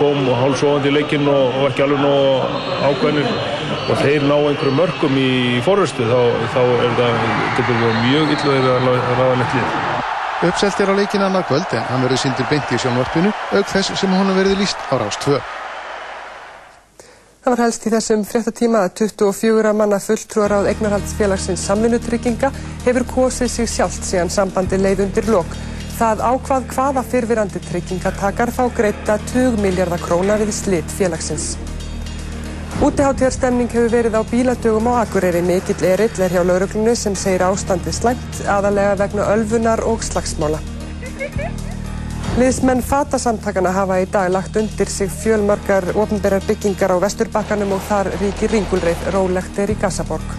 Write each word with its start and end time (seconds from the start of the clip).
kom 0.00 0.26
hálfsóðandi 0.40 0.90
í 0.90 0.96
leikinn 0.96 1.28
og, 1.30 1.60
og 1.60 1.68
ekki 1.68 1.84
alveg 1.84 2.02
nóg 2.02 2.58
ákveðnir 2.88 3.30
og 3.90 4.00
þeir 4.00 4.26
ná 4.26 4.34
einhverju 4.36 4.74
mörgum 4.78 5.16
í 5.20 5.30
fórhörstu 5.66 6.06
þá, 6.08 6.20
þá 6.54 6.60
er 6.64 6.92
það, 6.98 7.16
getur 7.58 7.80
það 7.84 7.96
mjög 8.08 8.34
illa 8.36 8.58
að 8.74 8.90
ráða 9.20 9.32
neitt 9.40 9.56
lið. 9.58 9.80
Uppselt 10.50 10.78
er 10.80 10.88
á 10.88 10.94
leikin 10.96 11.24
annar 11.24 11.44
kvöld 11.44 11.72
en 11.76 11.88
hann 11.90 12.04
verður 12.06 12.22
sindur 12.22 12.46
beint 12.48 12.70
í 12.72 12.78
sjónvarpinu 12.80 13.32
auk 13.52 13.72
þess 13.74 13.92
sem 14.00 14.14
honum 14.16 14.38
verður 14.38 14.62
líst 14.62 14.86
á 14.88 14.96
rást 14.96 15.26
2. 15.26 15.40
Það 17.40 17.52
var 17.54 17.60
helst 17.64 17.84
í 17.88 17.90
þessum 17.92 18.22
fréttatíma 18.28 18.84
að 18.86 18.94
24 19.02 19.70
manna 19.76 19.98
fulltrúar 20.00 20.52
á 20.56 20.68
eignarhaldsfélagsins 20.68 21.62
samvinnutrygginga 21.68 22.50
hefur 22.86 23.06
kosið 23.08 23.52
sig 23.52 23.68
sjálft 23.72 24.04
síðan 24.04 24.32
sambandi 24.32 24.80
leið 24.80 25.06
undir 25.06 25.28
lok. 25.32 25.60
Það 26.00 26.20
ákvað 26.24 26.68
hvaða 26.72 27.00
fyrfirandi 27.04 27.60
tryggingatakar 27.60 28.48
þá 28.56 28.62
greita 28.72 29.18
20 29.34 29.58
miljardar 29.60 30.00
króna 30.00 30.38
við 30.40 30.54
slitt 30.56 30.94
félagsins. 30.96 31.58
Útiháttíðarstemning 32.80 33.68
hefur 33.68 33.92
verið 33.92 34.16
á 34.16 34.24
bíladögum 34.30 34.88
á 34.88 35.04
Akureyri 35.04 35.42
mikill 35.44 35.84
erill 35.84 36.22
er 36.24 36.32
hjá 36.32 36.40
lauruglunni 36.40 36.94
sem 36.96 37.12
segir 37.12 37.44
ástandi 37.44 37.92
slæmt 37.92 38.40
aðalega 38.48 38.94
vegna 39.02 39.26
ölfunar 39.34 39.84
og 39.84 40.00
slagsmála. 40.06 40.62
Liðsmenn 42.40 42.80
fatasamtakana 42.80 43.74
hafa 43.76 44.00
í 44.00 44.06
dag 44.08 44.32
lagt 44.32 44.56
undir 44.56 44.88
sig 44.88 45.12
fjölmarkar 45.12 45.90
ofnberjar 45.92 46.48
byggingar 46.48 46.96
á 46.96 47.02
vesturbakkanum 47.04 47.76
og 47.76 47.84
þar 47.90 48.08
ríkir 48.22 48.56
ringulreið 48.56 49.10
rólegt 49.12 49.60
er 49.60 49.74
í 49.74 49.76
Gazaborg. 49.84 50.32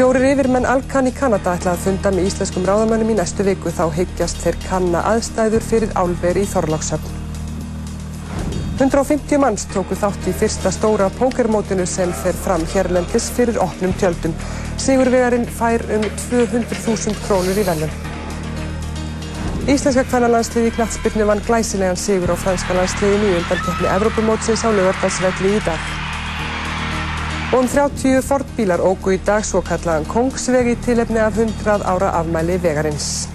Fjórir 0.00 0.30
yfirmenn 0.30 0.64
Alkan 0.64 1.10
í 1.10 1.12
Kanada 1.12 1.52
ætla 1.58 1.74
að 1.74 1.82
funda 1.84 2.08
með 2.16 2.30
íslenskum 2.30 2.62
ráðamönnum 2.64 3.10
í 3.12 3.16
næstu 3.18 3.44
viku 3.44 3.68
þá 3.68 3.82
hyggjast 3.92 4.38
þeir 4.40 4.56
kanna 4.62 5.02
aðstæður 5.10 5.66
fyrir 5.66 5.92
álver 5.92 6.40
í 6.40 6.44
Þorlákshöfn. 6.48 7.18
150 8.78 9.42
manns 9.44 9.68
tóku 9.68 10.00
þátt 10.00 10.24
í 10.24 10.34
fyrsta 10.40 10.72
stóra 10.72 11.10
pókermótinu 11.18 11.84
sem 11.84 12.16
fer 12.22 12.32
fram 12.46 12.64
hérlendis 12.72 13.28
fyrir 13.36 13.60
opnum 13.60 13.92
tjöldum. 14.00 14.32
Sigurvegarinn 14.80 15.44
fær 15.60 15.84
um 15.98 16.08
200.000 16.30 17.20
krónur 17.26 17.60
í 17.60 17.68
velun. 17.68 17.96
Íslenska 19.68 20.08
kvennalandsliði 20.08 20.72
í 20.72 20.78
knatsbyrnu 20.80 21.28
vann 21.28 21.44
glæsilegan 21.44 22.00
sigur 22.08 22.32
á 22.32 22.40
franska 22.40 22.72
landsliðinu 22.80 23.34
í 23.34 23.40
undankeppni 23.42 23.96
Evrópumótsins 23.98 24.64
á 24.64 24.72
lögardagsvelli 24.72 25.58
í 25.60 25.66
dag. 25.68 26.09
Og 27.50 27.58
um 27.58 27.66
30 27.66 28.22
fordbílar 28.22 28.78
ógu 28.78 29.16
í 29.16 29.16
dag 29.26 29.42
svo 29.42 29.58
kallaðan 29.66 30.04
Kongsvegi 30.06 30.76
tilefni 30.84 31.18
af 31.18 31.34
100 31.34 31.82
ára 31.82 32.12
afmæli 32.20 32.60
vegarins. 32.62 33.26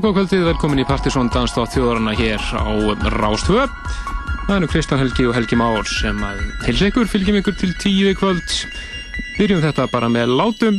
Já, 0.00 0.04
góð 0.06 0.14
kvöldið, 0.16 0.44
velkomin 0.48 0.80
í 0.80 0.84
Partisón 0.88 1.28
Danstátt 1.28 1.74
þjóðarana 1.74 2.14
hér 2.16 2.40
á 2.56 2.72
Rástvö. 3.20 3.66
Það 4.46 4.52
er 4.54 4.62
nú 4.62 4.68
Kristján 4.72 5.00
Helgi 5.02 5.26
og 5.28 5.34
Helgi 5.36 5.58
Már 5.60 5.84
sem 5.84 6.22
að 6.24 6.38
heils 6.64 6.80
ykkur, 6.86 7.08
fylgjum 7.12 7.36
ykkur 7.42 7.56
til 7.60 7.74
tíu 7.82 8.14
kvöld. 8.16 8.54
Byrjum 9.36 9.60
þetta 9.60 9.84
bara 9.92 10.08
með 10.08 10.32
látum. 10.38 10.78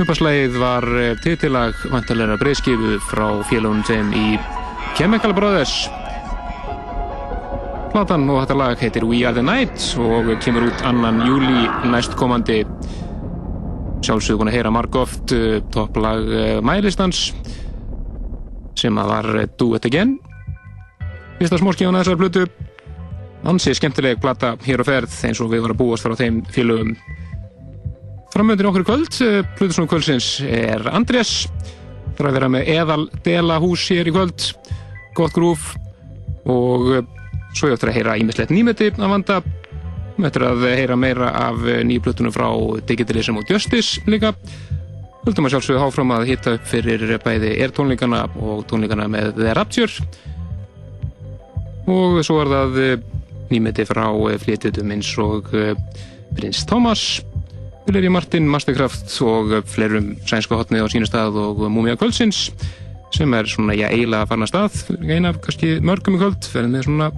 Uppaslægið 0.00 0.56
var 0.56 0.86
eh, 1.02 1.10
titilag 1.20 1.76
vantarleira 1.92 2.38
breyðskifu 2.40 2.96
frá 3.10 3.26
félagunum 3.50 3.84
þeim 3.84 4.14
í 4.16 4.24
Chemical 4.96 5.36
Brothers. 5.36 5.74
Platan 7.92 8.24
og 8.32 8.40
þetta 8.46 8.56
lag 8.56 8.80
heitir 8.80 9.04
We 9.04 9.20
Are 9.28 9.36
The 9.36 9.44
Night 9.44 9.90
og 10.00 10.32
kemur 10.40 10.70
út 10.70 10.86
annan 10.88 11.20
júli 11.28 11.68
næstkomandi. 11.92 12.62
Sjálfsögur 14.00 14.48
að 14.48 14.56
heyra 14.56 14.72
margóft 14.72 15.36
uh, 15.36 15.60
topplag 15.76 16.24
uh, 16.24 16.64
mælistans 16.64 17.28
sem 18.84 19.00
að 19.00 19.10
var 19.10 19.28
uh, 19.32 19.48
Do 19.58 19.72
It 19.78 19.88
Again. 19.88 20.16
Fyrsta 21.40 21.58
smórskíðan 21.60 21.98
að 21.98 22.04
þessar 22.04 22.20
blötu. 22.20 22.44
Ansið 23.44 23.78
skemmtileg 23.80 24.20
plata 24.22 24.54
hér 24.64 24.80
á 24.80 24.88
ferð 24.88 25.16
eins 25.28 25.40
og 25.42 25.50
við 25.52 25.64
varum 25.64 25.76
að 25.76 25.82
búast 25.82 26.06
frá 26.06 26.14
þeim 26.16 26.42
félögum. 26.52 26.94
Framöndin 28.34 28.68
okkur 28.70 28.82
í 28.82 28.86
kvöld, 28.88 29.18
Plutusnum 29.58 29.88
kvöldsins 29.90 30.28
er 30.44 30.86
Andrés. 30.90 31.44
Er 32.14 32.28
að 32.28 32.38
vera 32.38 32.48
með 32.50 32.70
eðal 32.72 33.02
dela 33.26 33.58
hús 33.62 33.84
hér 33.92 34.08
í 34.10 34.14
kvöld. 34.14 34.48
Gott 35.14 35.36
grúf 35.36 35.74
og 36.50 37.04
svo 37.54 37.70
ég 37.70 37.76
ætti 37.76 37.88
að 37.88 37.98
heyra 37.98 38.16
ímislegt 38.18 38.52
nýmeti 38.52 38.90
að 38.96 39.12
vanda 39.12 39.42
Við 40.14 40.28
ættum 40.28 40.44
að 40.46 40.64
heyra 40.78 40.96
meira 40.98 41.28
af 41.34 41.56
nýjuplutunum 41.58 42.34
frá 42.34 42.46
Digitalism 42.86 43.40
og 43.40 43.48
Justice 43.50 44.02
líka. 44.06 44.30
Höldum 45.24 45.46
að 45.48 45.54
sjálfsögðu 45.54 45.80
háfram 45.80 46.10
að 46.12 46.26
hitta 46.28 46.52
upp 46.58 46.64
fyrir 46.68 47.14
bæði 47.24 47.54
Air 47.56 47.72
tónleikana 47.72 48.26
og 48.36 48.66
tónleikana 48.68 49.06
með 49.08 49.30
The 49.38 49.54
Rapture. 49.56 50.08
Og 51.88 52.18
svo 52.26 52.42
er 52.42 52.50
það 52.52 52.76
nýmeti 53.48 53.86
frá 53.88 54.04
flétutum 54.42 54.92
eins 54.92 55.08
og 55.20 55.48
Prins 56.34 56.64
Thomas, 56.68 57.22
Vileri 57.86 58.10
Martin, 58.12 58.48
Mastercraft 58.52 59.12
og 59.24 59.54
fleirum 59.68 60.14
sænska 60.28 60.56
hotnið 60.60 60.84
á 60.84 60.92
sínu 60.92 61.08
stað 61.08 61.36
og 61.40 61.64
Múmia 61.72 61.96
Kvöldsins 62.00 62.50
sem 63.14 63.34
er 63.36 63.48
svona, 63.48 63.76
já, 63.78 63.86
eiginlega 63.88 64.26
farna 64.26 64.48
stað, 64.50 64.76
eina 65.06 65.32
kannski 65.38 65.76
mörgum 65.84 66.16
í 66.16 66.20
kvöld, 66.20 66.48
verðin 66.50 66.72
með 66.74 66.86
svona 66.88 67.10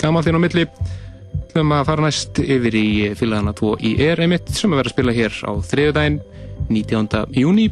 gamalt 0.00 0.30
inn 0.30 0.38
á 0.38 0.42
milli. 0.42 0.66
Við 0.66 1.58
höfum 1.58 1.74
að 1.76 1.88
fara 1.90 2.06
næst 2.06 2.38
yfir 2.42 2.78
í 2.78 2.86
fylgana 3.18 3.52
2 3.54 3.74
í 3.84 3.96
ER 4.06 4.22
einmitt 4.24 4.48
sem 4.54 4.72
að 4.72 4.80
vera 4.80 4.90
að 4.90 4.94
spila 4.96 5.16
hér 5.18 5.36
á 5.44 5.52
þriðudaginn 5.68 6.22
19. 6.68 7.26
júni. 7.36 7.70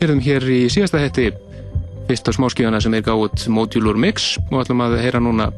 Hérðum 0.00 0.22
hér 0.22 0.44
í 0.52 0.60
síðasta 0.72 1.00
hætti 1.00 1.30
fyrsta 2.06 2.34
smáskíðana 2.36 2.80
sem 2.82 2.94
er 2.94 3.04
gáð 3.06 3.48
Modular 3.50 3.98
Mix 3.98 4.36
og 4.50 4.60
ætlum 4.62 4.84
að 4.84 4.98
heyra 5.02 5.22
núna 5.22 5.50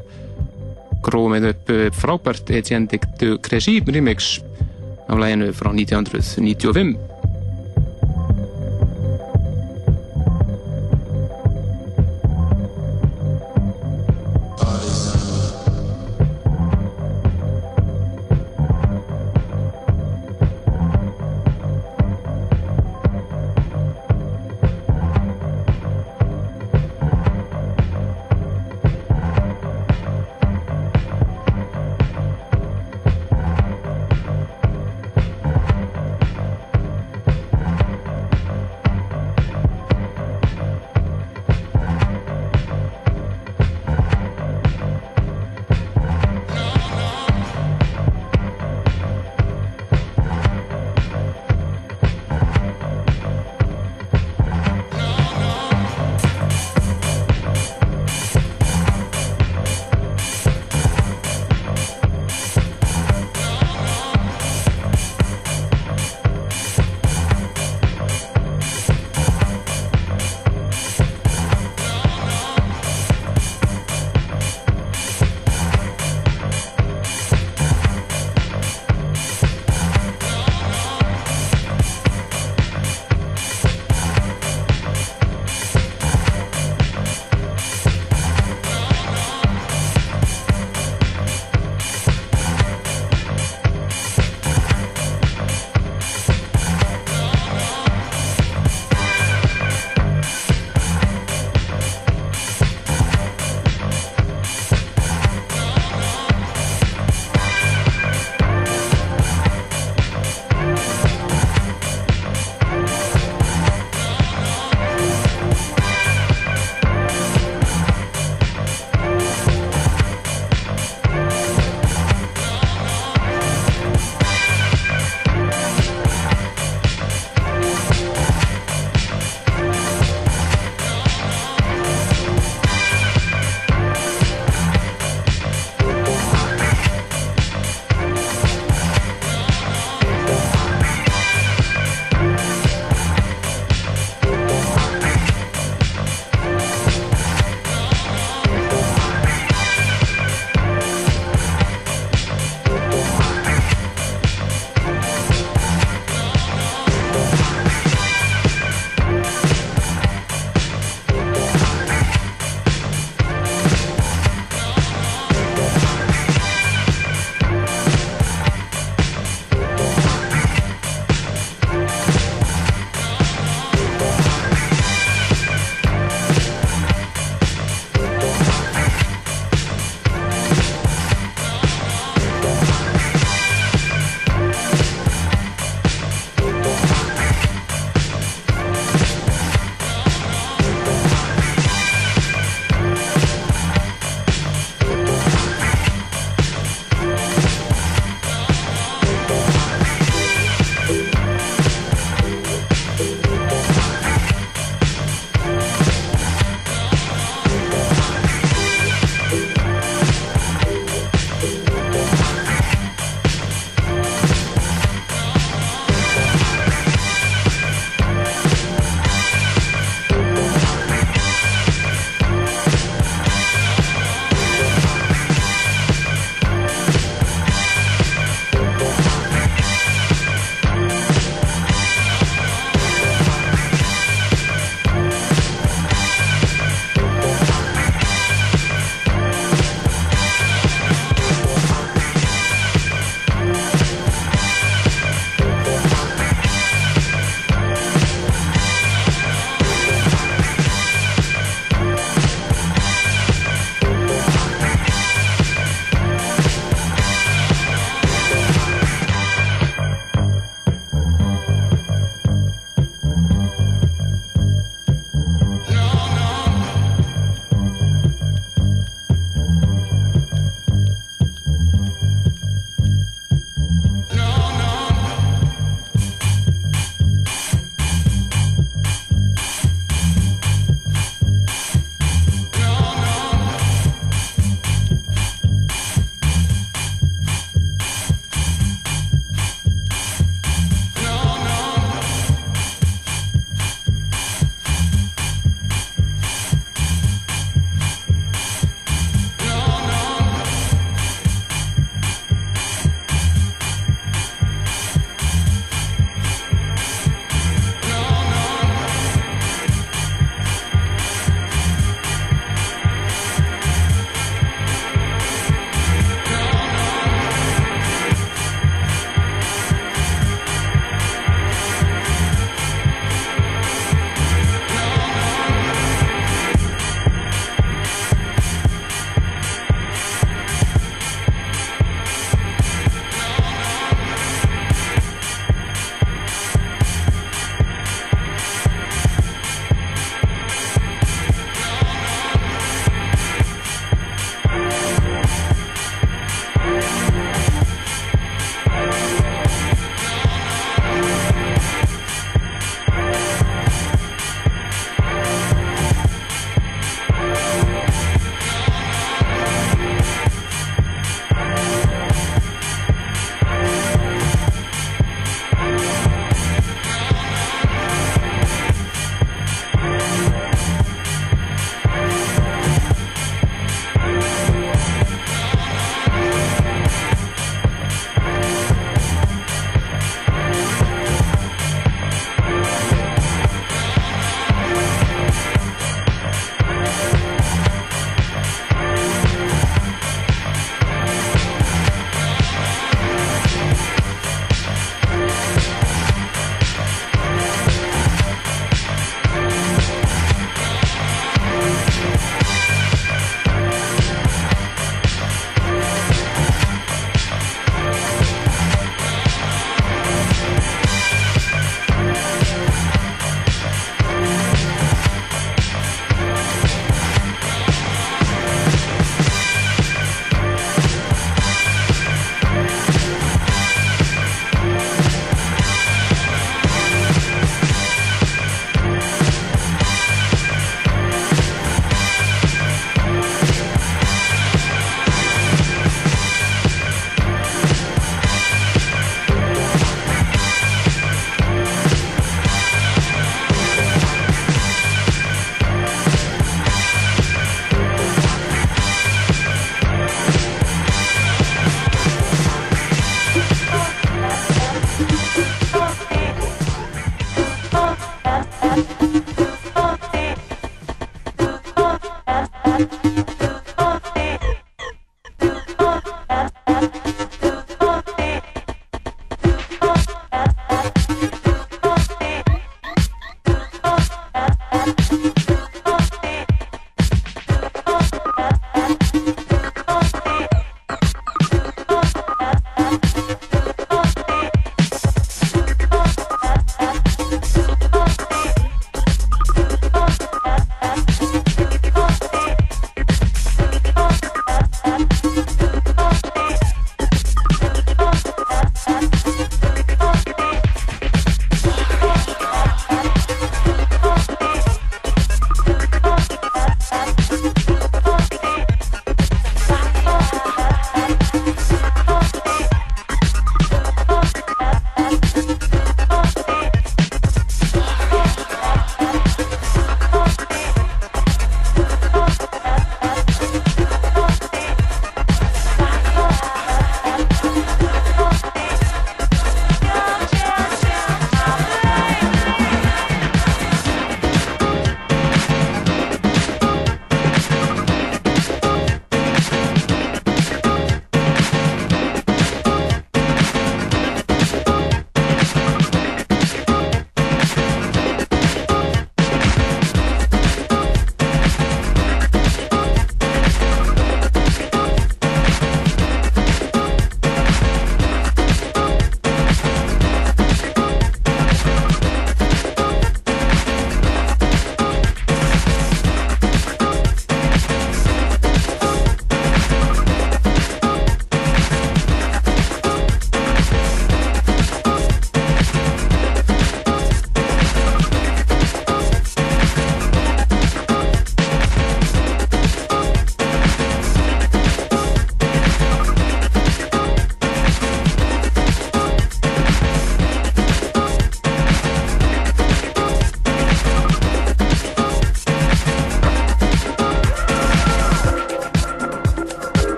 gróðum 1.05 1.37
einn 1.37 1.51
upp 1.51 1.69
frábært 1.95 2.49
Agentic 2.55 3.05
du 3.19 3.37
Cressy 3.43 3.79
remix 3.85 4.39
af 5.09 5.19
læginu 5.21 5.51
frá 5.53 5.71
1995. 5.73 6.95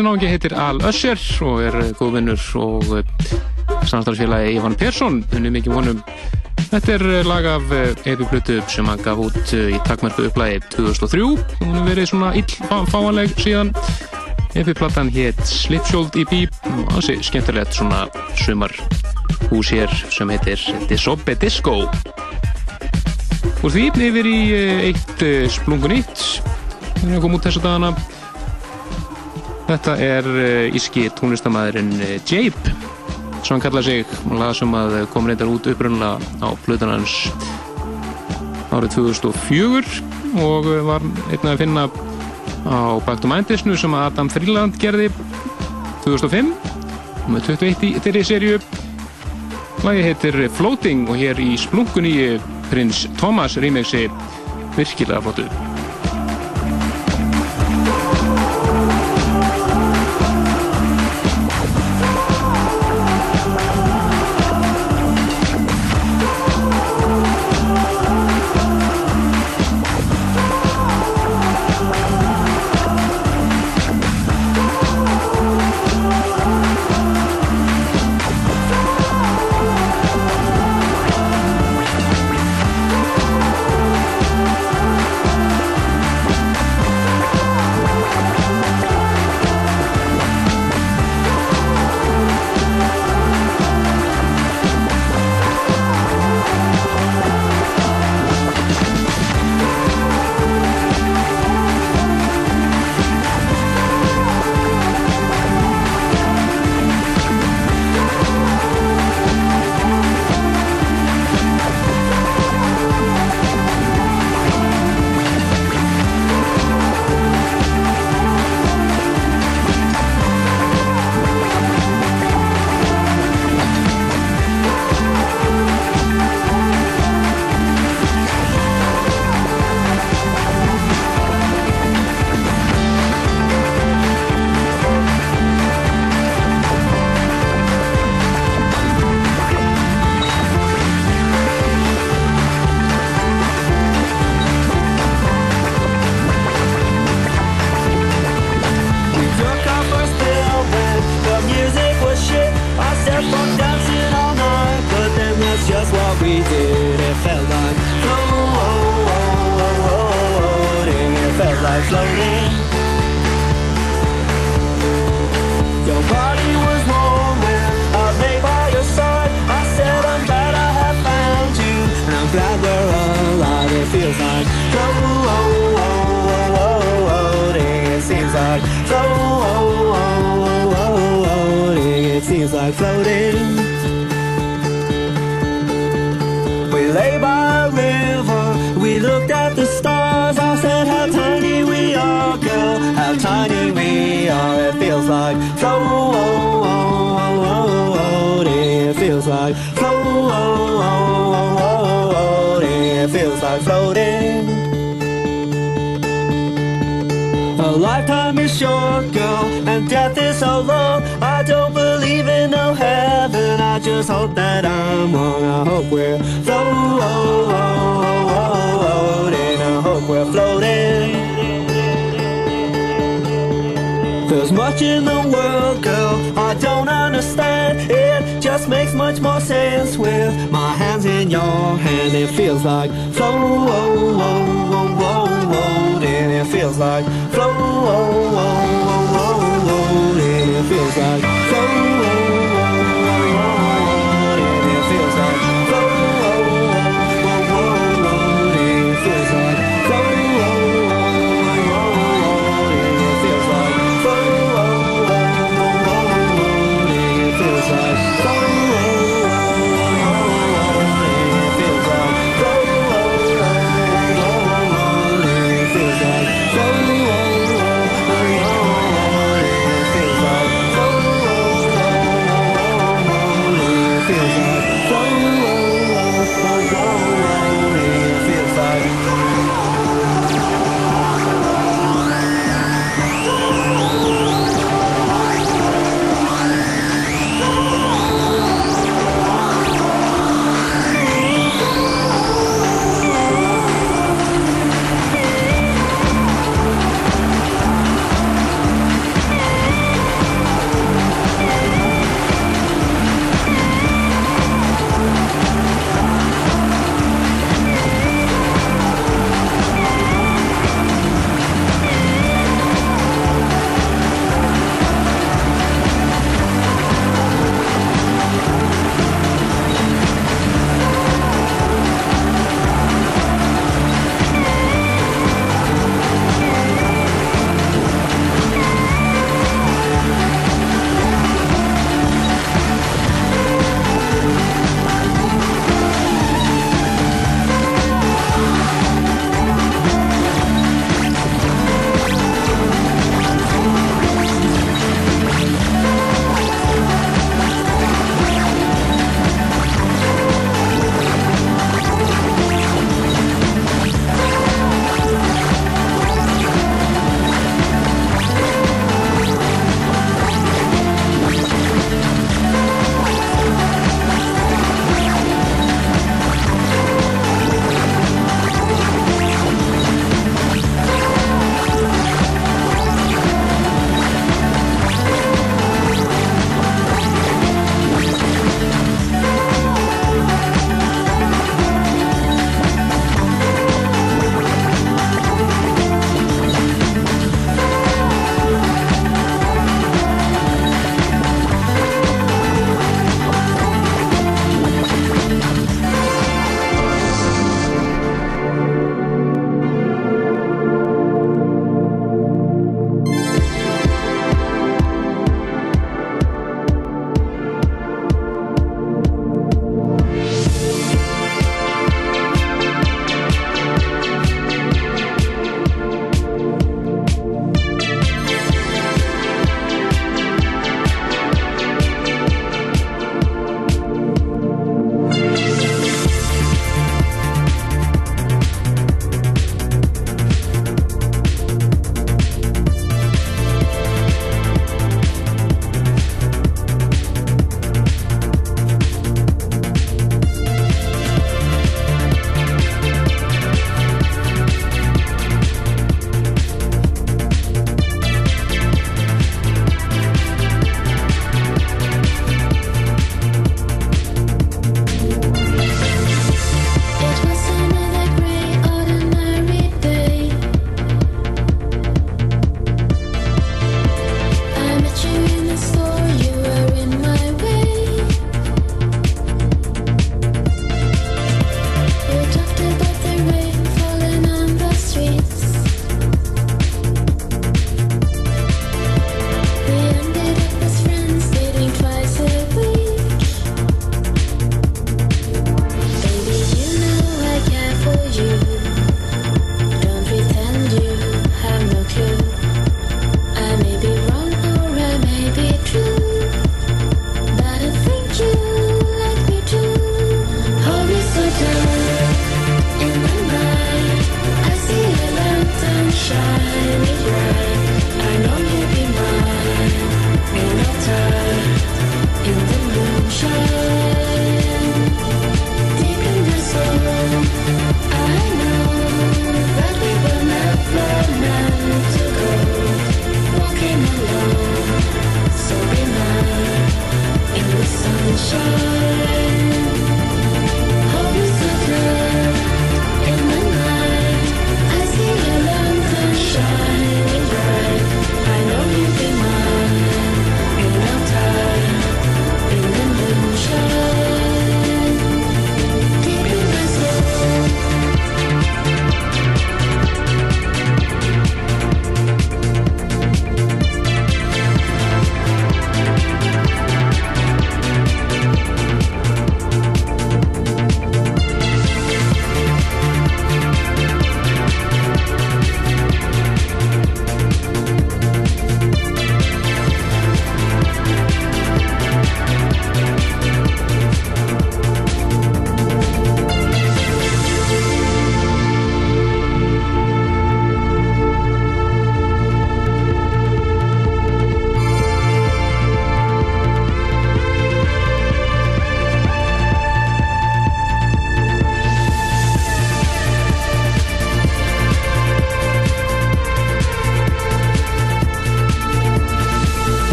Þessi 0.00 0.08
náðungi 0.08 0.28
heitir 0.32 0.52
Al 0.56 0.78
Össer 0.88 1.18
og 1.44 1.58
er 1.60 1.74
góðvinnur 1.98 2.40
og 2.56 2.86
samstarfsfélagi 3.84 4.54
Ivan 4.54 4.72
Persson, 4.80 5.18
henni 5.28 5.50
mikið 5.52 5.74
honum. 5.76 5.98
Þetta 6.70 6.94
er 6.94 7.02
lag 7.28 7.48
af 7.50 7.74
Epi-Plutu 8.08 8.54
sem 8.72 8.86
hann 8.88 9.02
gaf 9.04 9.18
út 9.20 9.52
í 9.52 9.76
takmærku 9.84 10.24
upplægi 10.30 10.62
2003. 10.72 11.20
Hún 11.20 11.76
hefur 11.76 11.90
verið 11.90 12.08
svona 12.08 12.30
illfáanleg 12.40 13.34
síðan. 13.44 13.74
Epi-platan 14.56 15.12
hétt 15.12 15.42
Slipsholt 15.44 16.16
EP 16.16 16.32
og 16.48 16.94
hansi 16.94 17.18
skemmtilegt 17.26 17.76
svona 17.76 18.06
sumar 18.40 18.72
hús 19.50 19.74
hér 19.74 19.92
sem 20.08 20.32
heitir 20.32 20.64
Disobbe 20.88 21.34
Disco. 21.44 21.82
Úr 23.60 23.76
því 23.76 23.84
yfir 24.08 24.30
í 24.32 24.40
eitt 24.88 25.26
splungun 25.58 25.98
eitt. 25.98 26.24
Það 27.02 27.04
er 27.04 27.18
að 27.18 27.22
koma 27.26 27.36
út 27.42 27.50
þessu 27.50 27.64
dagana. 27.68 27.92
Þetta 29.70 29.92
er 30.02 30.26
uh, 30.26 30.74
íski 30.74 31.04
tónlistamæðurinn 31.14 31.92
uh, 32.02 32.14
Jape. 32.26 32.72
Sem 33.40 33.54
hann 33.54 33.62
kallaði 33.62 34.00
sig. 34.02 34.14
Og 34.26 34.34
laga 34.40 34.56
sem 34.58 34.74
að 34.74 34.96
kom 35.12 35.30
reyndar 35.30 35.52
út 35.52 35.68
upprunnulega 35.70 36.18
á 36.42 36.48
Plutunans 36.64 37.14
árið 38.70 38.96
2004 38.96 40.40
og 40.42 40.68
var 40.86 41.06
einn 41.30 41.48
að 41.50 41.62
finna 41.62 41.86
á 42.66 42.98
Back 43.06 43.22
to 43.22 43.30
Mindisnu 43.30 43.76
sem 43.78 43.94
Adam 43.98 44.30
Freeland 44.30 44.78
gerði 44.82 45.08
2005 46.04 46.52
með 47.30 47.48
21 47.48 47.88
í 47.88 47.92
þeirri 47.98 48.26
sériu 48.26 48.60
Lagi 49.86 50.04
heitir 50.04 50.36
Floating 50.58 51.08
og 51.08 51.18
hér 51.18 51.40
í 51.40 51.54
splunkunni 51.58 52.14
prins 52.70 53.06
Thomas 53.18 53.58
remixi 53.58 54.06
virkilega 54.76 55.22
flottu 55.24 55.69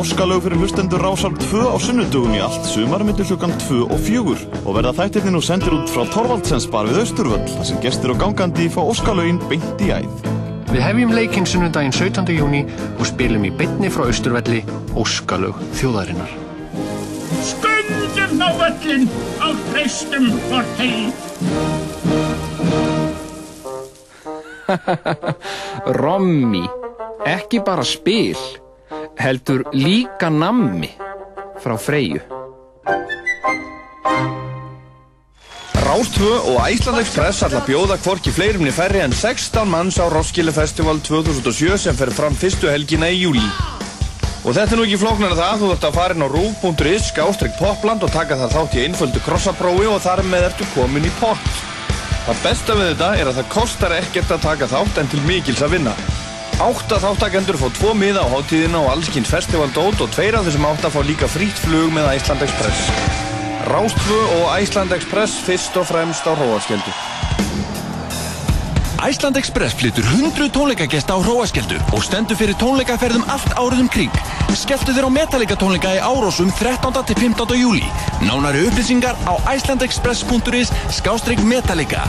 óskalög 0.00 0.40
fyrir 0.42 0.56
hlustendur 0.56 1.02
rásar 1.04 1.32
2 1.36 1.60
á 1.60 1.76
sunnudugum 1.76 2.32
í 2.32 2.38
allt 2.40 2.64
sumar 2.64 3.02
myndir 3.04 3.26
hlukan 3.28 3.52
2 3.60 3.82
og 3.84 3.98
4 4.00 4.62
og 4.64 4.76
verða 4.76 4.92
þættirni 4.96 5.32
nú 5.34 5.42
sendir 5.44 5.74
út 5.76 5.90
frá 5.92 6.06
Torvaldsens 6.14 6.64
bar 6.72 6.86
við 6.88 7.02
Östurvöll 7.02 7.44
þar 7.50 7.66
sem 7.68 7.80
gestur 7.84 8.14
og 8.14 8.22
gangandi 8.22 8.70
fá 8.72 8.80
óskalögin 8.80 9.40
beint 9.50 9.82
í 9.84 9.90
æð. 9.92 10.08
Við 10.70 10.80
hefjum 10.86 11.12
leikinn 11.12 11.48
sunnudaginn 11.52 11.92
17. 11.92 12.32
júni 12.32 12.62
og 12.96 13.04
spilum 13.10 13.44
í 13.44 13.50
beitni 13.58 13.90
frá 13.92 14.06
Östurvelli 14.08 14.62
óskalög 14.96 15.60
þjóðarinnar. 15.82 16.32
Skundum 17.50 18.40
á 18.40 18.48
völlin 18.62 19.04
og 19.44 19.60
hreistum 19.74 20.32
hvort 20.48 20.80
heim. 20.80 21.12
Rommi, 26.00 26.64
ekki 27.28 27.60
bara 27.66 27.84
spil 27.84 28.38
heldur 29.20 29.64
líka 29.72 30.30
nammi 30.30 30.90
frá 31.60 31.76
Freyju. 31.76 32.20
Rástvö 35.74 36.30
og 36.52 36.60
Æsland 36.70 37.00
Express 37.02 37.42
ætla 37.44 37.60
að 37.60 37.68
bjóða 37.68 37.98
hvorki 38.04 38.32
fleirimni 38.32 38.72
færri 38.72 39.02
en 39.04 39.12
16 39.12 39.68
manns 39.68 39.98
á 40.00 40.06
Roskilde 40.08 40.54
Festival 40.54 41.00
2007 41.04 41.76
sem 41.84 41.98
fer 41.98 42.12
fram 42.14 42.36
fyrstu 42.38 42.70
helgina 42.70 43.10
í 43.10 43.20
júli. 43.24 43.44
Og 44.40 44.54
þetta 44.56 44.72
er 44.72 44.78
nú 44.80 44.86
ekki 44.86 45.00
flóknar 45.02 45.34
að 45.34 45.42
það, 45.42 45.58
þú 45.58 45.66
þurft 45.72 45.88
að 45.88 45.98
fara 45.98 46.16
inn 46.16 46.24
á 46.24 46.28
rú.is, 46.32 47.10
skástrygg 47.10 47.58
popland 47.58 48.06
og 48.06 48.14
taka 48.14 48.38
það 48.40 48.54
þátt 48.56 48.78
í 48.78 48.86
einföldu 48.86 49.24
krossaprófi 49.26 49.90
og 49.90 50.00
þar 50.06 50.24
með 50.30 50.48
ertu 50.48 50.70
komin 50.72 51.10
í 51.10 51.12
pott. 51.20 51.52
Það 52.24 52.42
besta 52.46 52.78
við 52.78 52.90
þetta 52.94 53.12
er 53.18 53.28
að 53.28 53.42
það 53.42 53.52
kostar 53.58 53.98
ekkert 53.98 54.32
að 54.32 54.48
taka 54.48 54.70
þátt 54.70 55.02
en 55.02 55.12
til 55.12 55.22
mikils 55.28 55.60
að 55.66 55.76
vinna. 55.76 55.96
Átta 56.60 56.98
þáttakendur 57.00 57.56
fá 57.56 57.70
tvo 57.72 57.94
miða 57.96 58.20
á 58.20 58.28
hátíðina 58.28 58.82
og 58.82 58.90
allskynnt 58.92 59.28
festivaldót 59.30 60.02
og 60.04 60.10
tveir 60.12 60.36
af 60.36 60.44
þessum 60.44 60.66
átta 60.68 60.90
fá 60.92 60.98
líka 61.00 61.24
frýtt 61.24 61.56
flug 61.56 61.88
með 61.96 62.10
Æsland 62.12 62.44
Express. 62.44 62.90
Rástfö 63.70 64.18
og 64.34 64.44
Æsland 64.58 64.92
Express 64.92 65.38
fyrst 65.46 65.78
og 65.80 65.88
fremst 65.88 66.28
á 66.28 66.36
Róaskjöldu. 66.36 66.92
Æsland 69.00 69.40
Express 69.40 69.78
flyttur 69.80 70.04
100 70.04 70.52
tónleikagesta 70.52 71.16
á 71.16 71.18
Hróaskjöldu 71.24 71.80
og 71.96 72.04
stendur 72.04 72.36
fyrir 72.36 72.60
tónleikaferðum 72.60 73.24
allt 73.32 73.56
árið 73.56 73.86
um 73.86 73.88
kring. 73.88 74.22
Skeftu 74.52 74.92
þér 74.92 75.08
á 75.08 75.16
Metallica 75.16 75.56
tónleika 75.56 75.96
í 75.96 76.04
Árósum 76.04 76.52
13. 76.60 76.92
til 77.08 77.16
15. 77.24 77.56
júli. 77.56 77.88
Nánari 78.20 78.68
upplýsingar 78.68 79.16
á 79.24 79.40
icelandexpress.is 79.48 80.76
skástrygg 80.92 81.40
Metallica. 81.40 82.04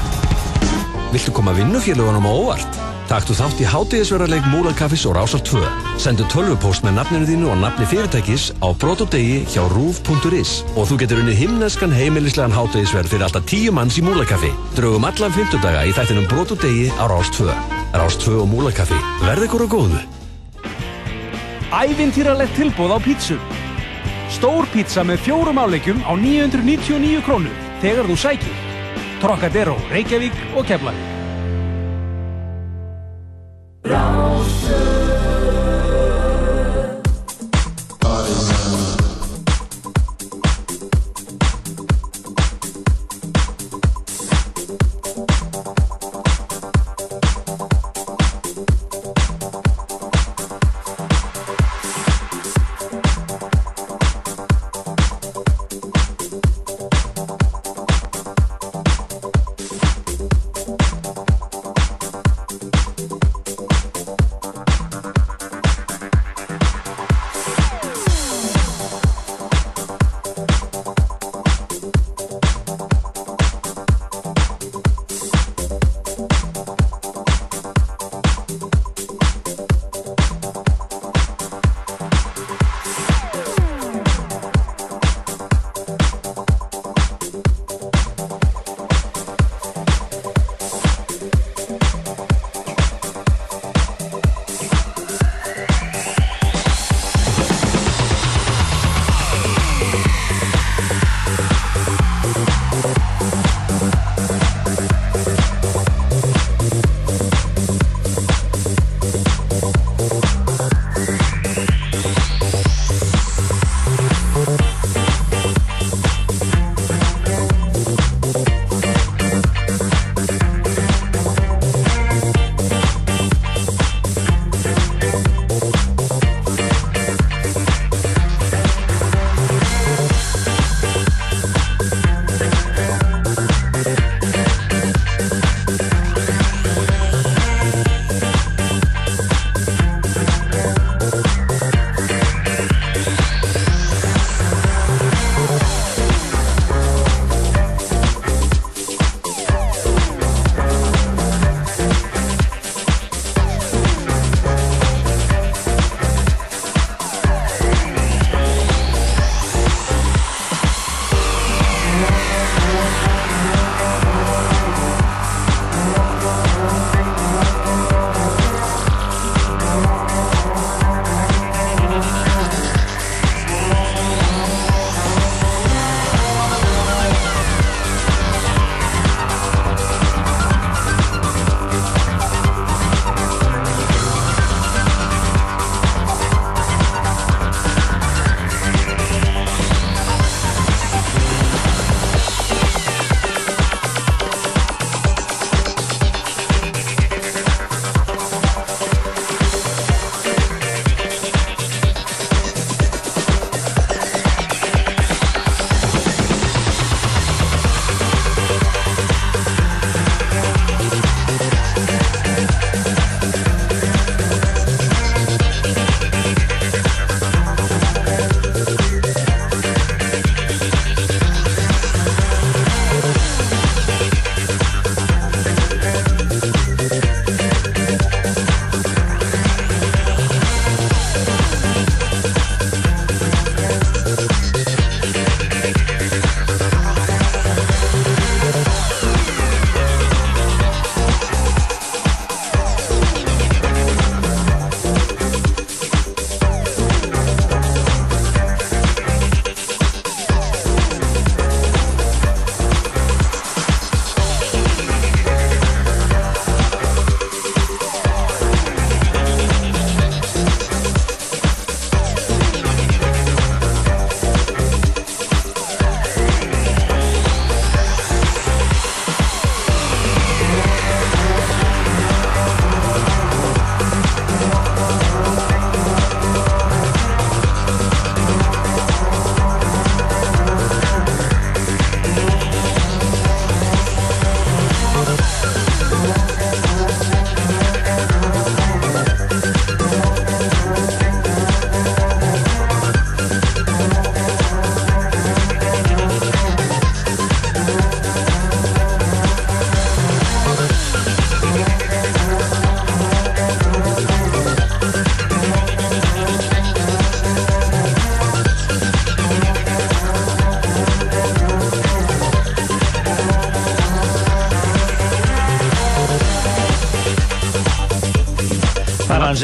Viltu 1.16 1.32
koma 1.32 1.56
vinnufélagunum 1.56 2.28
á 2.28 2.32
óvart? 2.36 2.91
Taktu 3.12 3.36
þátt 3.36 3.60
í 3.60 3.66
hátíðisverðarleik 3.68 4.46
Múlankaffis 4.48 5.02
og 5.10 5.18
Rásar 5.18 5.42
2. 5.44 5.60
Sendu 6.00 6.24
tölvupóst 6.32 6.86
með 6.86 6.94
nafninu 6.96 7.28
þínu 7.28 7.50
og 7.52 7.58
nafni 7.60 7.84
fyrirtækis 7.92 8.46
á 8.64 8.72
brotodegi 8.72 9.42
hjá 9.52 9.66
rúf.is 9.68 10.54
og 10.80 10.88
þú 10.88 11.00
getur 11.02 11.20
unni 11.20 11.36
himneskan 11.36 11.92
heimilislegan 11.92 12.56
hátíðisverð 12.56 13.12
fyrir 13.12 13.28
alltaf 13.28 13.44
10 13.52 13.76
manns 13.76 14.00
í 14.00 14.06
Múlankaffi. 14.08 14.54
Draugum 14.80 15.10
allan 15.10 15.36
50 15.36 15.60
daga 15.60 15.84
í 15.84 15.92
þættinum 15.92 16.32
brotodegi 16.32 16.88
á 16.96 17.04
Rás 17.12 17.36
2. 17.36 17.52
Rás 18.00 18.16
2 18.24 18.40
og 18.46 18.50
Múlankaffi. 18.54 19.04
Verð 19.28 19.50
ykkur 19.50 19.68
á 19.68 19.74
góðu. 19.76 20.02
Ævintýralegt 21.84 22.56
tilbúð 22.56 22.96
á 22.96 23.00
pítsu. 23.04 23.42
Stór 24.32 24.72
pítsa 24.72 25.04
með 25.04 25.28
fjórum 25.28 25.60
áleikjum 25.60 26.00
á 26.08 26.16
999 26.16 27.28
krónur 27.28 27.72
þegar 27.84 28.08
þú 28.08 28.22
sækir. 28.24 28.60
Trocadero, 29.20 29.76
Reykjavík 29.92 30.46
og 30.56 30.64
Keflavík. 30.64 31.11
Það 33.84 34.76
er 34.78 34.91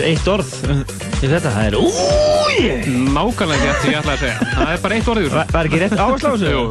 eitt 0.08 0.28
orð 0.32 0.54
í 1.18 1.28
þetta, 1.28 1.52
það 1.52 1.64
er 1.66 1.78
úi 1.80 2.58
Nákvæmlega 3.14 3.74
ekki 3.74 3.92
ég 3.92 4.00
ætla 4.00 4.14
að 4.16 4.22
segja. 4.24 4.48
Það 4.54 4.72
er 4.72 4.80
bara 4.82 4.98
eitt 4.98 5.10
orðið. 5.12 5.28
Var, 5.34 5.50
var 5.54 5.68
ekki 5.70 5.80
rétt 5.82 6.00
áherslu 6.00 6.32
á 6.32 6.36
þessu? 6.36 6.52
Jú. 6.54 6.62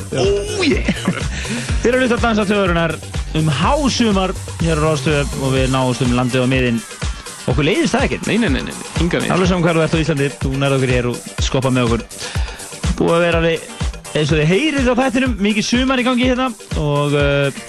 Úi 0.59 0.71
Þeir 1.83 1.91
eru 1.93 2.01
hluta 2.03 2.17
að 2.17 2.25
dansa 2.25 2.47
töðurinnar 2.49 2.97
um 3.39 3.51
hásumar 3.61 4.35
hér 4.63 4.81
á 4.81 4.85
Ráðstöð 4.87 5.37
og 5.45 5.53
við 5.55 5.69
náumst 5.75 6.03
um 6.07 6.17
landið 6.17 6.47
og 6.47 6.51
miðinn 6.51 6.81
Okkur 7.47 7.67
leiðist 7.69 7.95
það 7.95 8.07
ekkert? 8.09 8.27
Nei, 8.27 8.41
nei, 8.43 8.49
nei, 8.51 8.63
nei, 8.67 8.75
hinga 8.97 9.21
við. 9.23 9.31
Alveg 9.31 9.51
saman 9.53 9.77
þú 9.77 9.83
ert 9.85 9.95
á 9.95 10.03
Íslandi, 10.03 10.31
þú 10.43 10.49
nærðu 10.59 10.79
okkur 10.81 10.93
hér 10.97 11.09
og 11.13 11.21
skoppa 11.47 11.71
með 11.71 11.87
okkur. 11.87 12.03
Búið 12.99 13.15
að 13.15 13.23
vera 13.23 13.43
alveg, 13.43 13.69
eins 14.09 14.33
og 14.33 14.41
þið 14.41 14.51
heyrið 14.51 14.91
á 14.91 14.95
þættinum, 14.99 15.37
mikið 15.47 15.69
sumar 15.69 16.03
í 16.03 16.07
gangi 16.09 16.27
hérna 16.27 16.49
og 16.83 17.15
uh, 17.15 17.61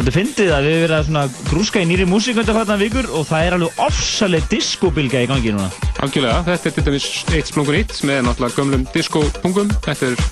svolítið 0.00 0.16
fyndið 0.16 0.50
að 0.56 0.64
við 0.64 0.70
erum 0.72 0.82
verið 0.86 0.96
að 0.96 1.08
svona 1.08 1.22
grúska 1.50 1.80
í 1.82 1.86
nýri 1.90 2.04
músík 2.08 2.38
undir 2.40 2.56
hvartan 2.56 2.78
vikur 2.80 3.08
og 3.12 3.26
það 3.28 3.42
er 3.44 3.56
alveg 3.56 3.80
ofsaleg 3.84 4.46
diskobilga 4.48 5.20
í 5.20 5.28
gangi 5.28 5.52
núna. 5.52 5.66
Algjörlega, 6.00 6.38
þetta 6.46 6.70
er 6.70 6.74
til 6.76 6.84
dæmis 6.86 7.08
eitt 7.36 7.50
splungur 7.50 7.76
nýtt 7.76 7.98
með 8.08 8.22
náttúrulega 8.24 8.56
gömlum 8.56 8.86
disco-pungum. 8.94 9.74
Þetta 9.84 10.08
er 10.08 10.22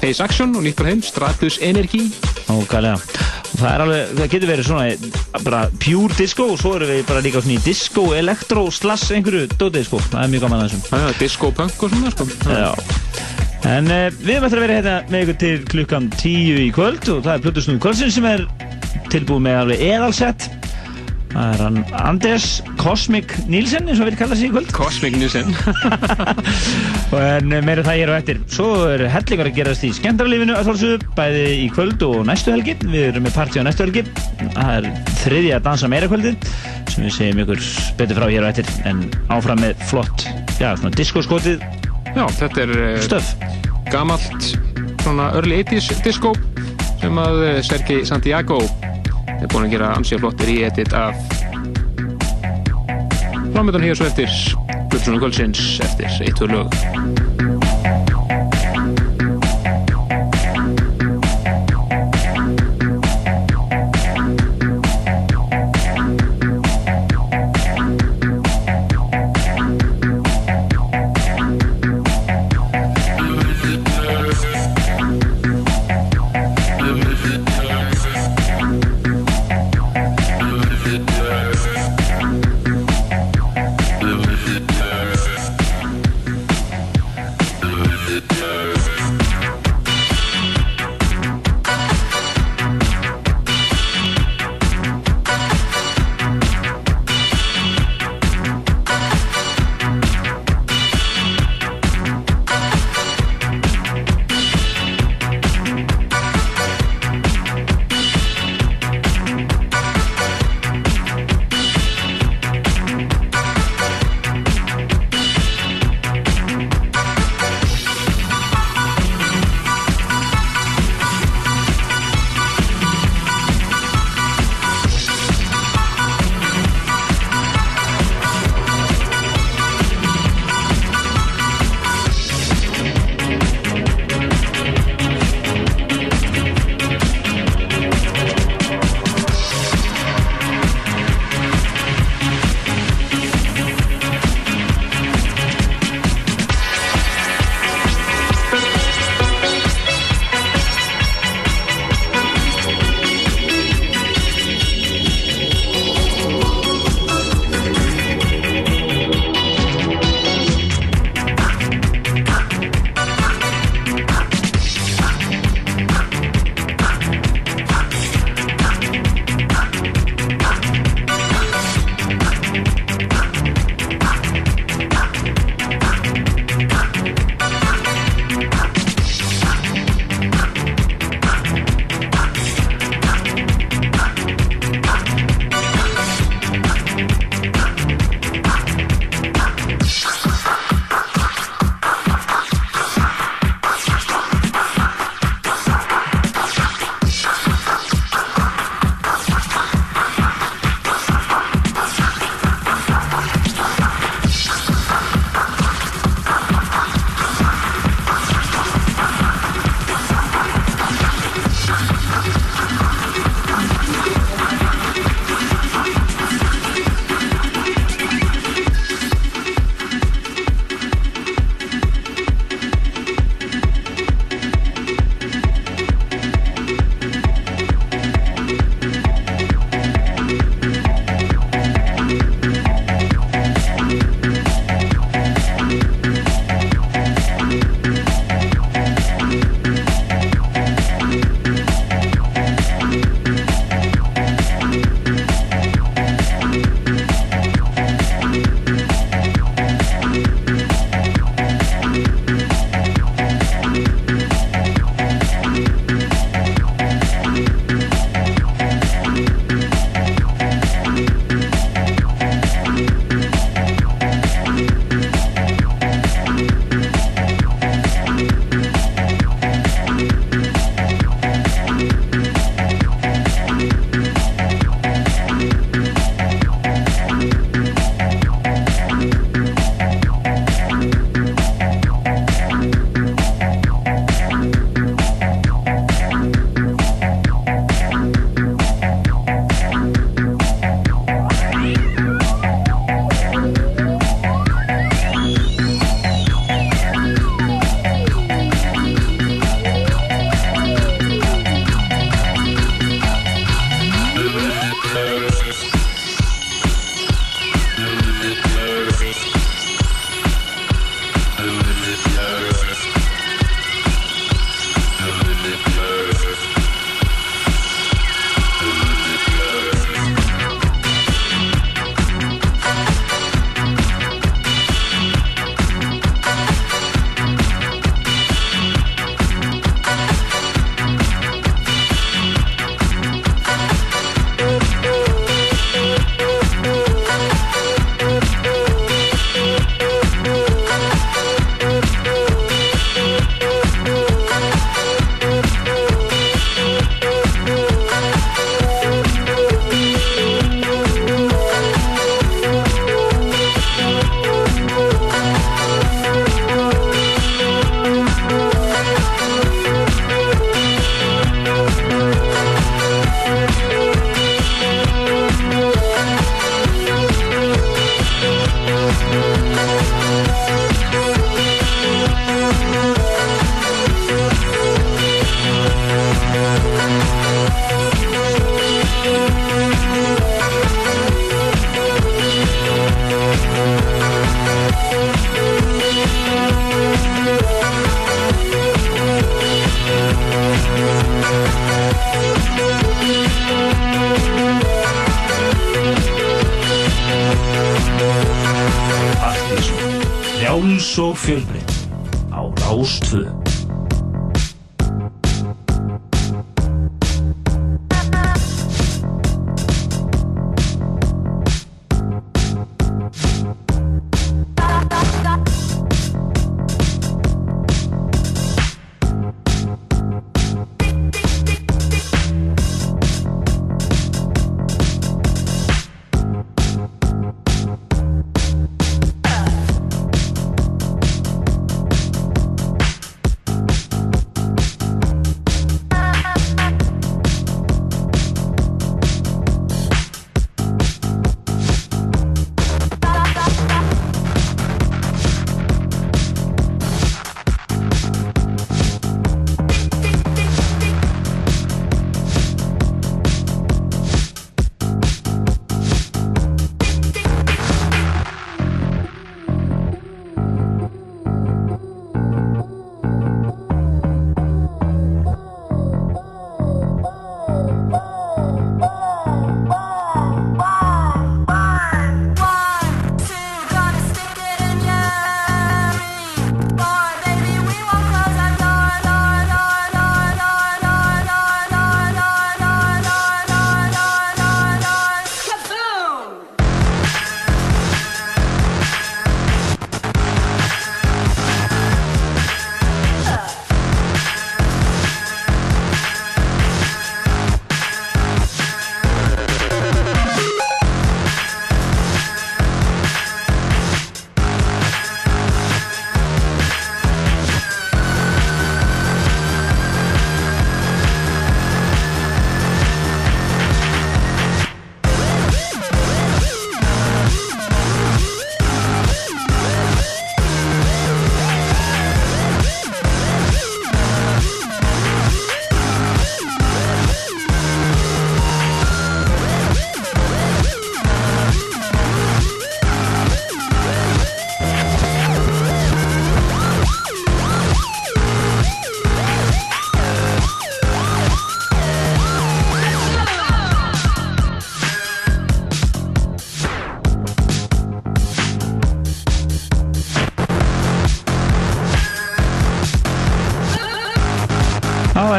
Face 0.00 0.24
Action 0.24 0.56
og 0.58 0.66
nýtt 0.66 0.82
frá 0.82 0.90
heim, 0.90 1.04
Stratus 1.06 1.60
Energy. 1.62 2.08
Ókvæðlega. 2.50 2.98
Og 3.52 3.60
það 3.60 3.70
er 3.70 3.84
alveg, 3.84 4.10
það 4.18 4.32
getur 4.34 4.50
verið 4.50 4.68
svona 4.72 5.44
bara 5.46 5.62
pure 5.84 6.18
disco 6.18 6.48
og 6.50 6.58
svo 6.58 6.74
erum 6.80 6.90
við 6.90 7.06
bara 7.12 7.22
líka 7.22 7.44
svona 7.44 7.60
í 7.60 7.64
disco, 7.68 8.08
elektro, 8.18 8.66
slass 8.74 9.14
einhverju 9.14 9.46
dótið 9.54 9.86
sko. 9.92 10.02
Það 10.10 10.24
er 10.24 10.34
mjög 10.34 10.48
gaman 10.48 10.64
að 10.64 10.66
þessum. 10.72 10.86
Það 10.90 11.06
er 11.12 11.22
disco-punk 11.22 11.86
og 11.86 11.94
svona 11.94 12.14
sko. 12.16 12.28
Já. 12.50 13.22
En 13.64 13.86
uh, 13.88 14.10
við 14.20 14.34
erum 14.34 14.44
eftir 14.44 14.60
að 14.60 14.66
vera 14.66 14.74
hérna 14.76 14.94
með 15.08 15.22
ykkur 15.24 15.36
til 15.40 15.52
klukkan 15.72 16.08
10 16.18 16.58
í 16.66 16.68
kvöld 16.74 17.06
og 17.14 17.22
það 17.24 17.32
er 17.32 17.44
Plutusnúi 17.46 17.78
kvöldsinn 17.80 18.12
sem 18.12 18.26
er 18.28 18.42
tilbúið 19.14 19.44
með 19.46 19.60
alveg 19.62 19.88
eðalsett. 19.92 20.48
Það 21.34 21.48
er 21.50 21.60
hann 21.64 21.78
Anders 21.98 22.44
Cosmic 22.78 23.32
Nielsen 23.50 23.88
eins 23.90 23.98
og 23.98 24.06
við 24.06 24.16
kalla 24.20 24.36
sig 24.38 24.50
í 24.50 24.54
kvöld. 24.54 24.68
Cosmic 24.74 25.16
Nielsen. 25.18 25.50
Og 27.10 27.16
en 27.24 27.56
meira 27.66 27.82
það 27.82 27.98
ég 27.98 28.04
er 28.06 28.12
á 28.14 28.20
eftir. 28.20 28.38
Svo 28.54 28.68
er 28.92 29.02
hellingar 29.10 29.50
að 29.50 29.58
gerast 29.58 29.86
í 29.86 29.90
skemmtarlífinu 29.96 30.54
að 30.54 30.70
þálsögðu, 30.70 31.10
bæði 31.18 31.42
í 31.58 31.66
kvöld 31.74 32.06
og 32.06 32.22
næstu 32.30 32.54
helgi. 32.54 32.76
Við 32.84 33.08
erum 33.08 33.26
með 33.26 33.34
partí 33.40 33.62
á 33.62 33.66
næstu 33.66 33.86
helgi. 33.86 34.04
Það 34.44 34.72
er 34.76 34.88
þriðja 35.24 35.60
dansa 35.66 35.90
meira 35.90 36.10
kvöldið 36.12 36.48
sem 36.94 37.02
við 37.08 37.14
segjum 37.18 37.42
ykkur 37.42 37.66
betur 37.98 38.22
frá 38.22 38.28
hér 38.30 38.46
á 38.46 38.50
eftir. 38.52 38.72
En 38.86 39.02
áfram 39.34 39.62
með 39.64 39.84
flott, 39.90 40.26
já, 40.62 40.70
svona 40.78 40.94
diskoskotið. 40.94 41.66
Já, 42.14 42.24
þetta 42.38 42.66
er 42.68 42.74
uh, 42.78 42.96
stöf. 43.02 43.34
Gamalt, 43.90 44.52
svona 45.02 45.32
early 45.34 45.64
80s 45.66 45.90
disco 46.06 46.30
sem 47.02 47.18
að 47.20 47.42
uh, 47.42 47.54
Sergei 47.66 48.06
Santiago 48.06 48.62
er 49.40 49.50
búinn 49.50 49.66
að 49.68 49.74
gera 49.76 49.92
ansíða 49.98 50.24
flott 50.24 50.44
re-edit 50.46 50.94
af 50.98 51.18
framöndan 53.54 53.86
hér 53.86 53.98
svo 53.98 54.10
eftir 54.10 54.30
Plutusnúi 54.90 55.22
kvöldsins 55.22 55.80
eftir 55.82 56.22
eitt 56.26 56.42
og 56.44 56.54
lög. 56.54 57.13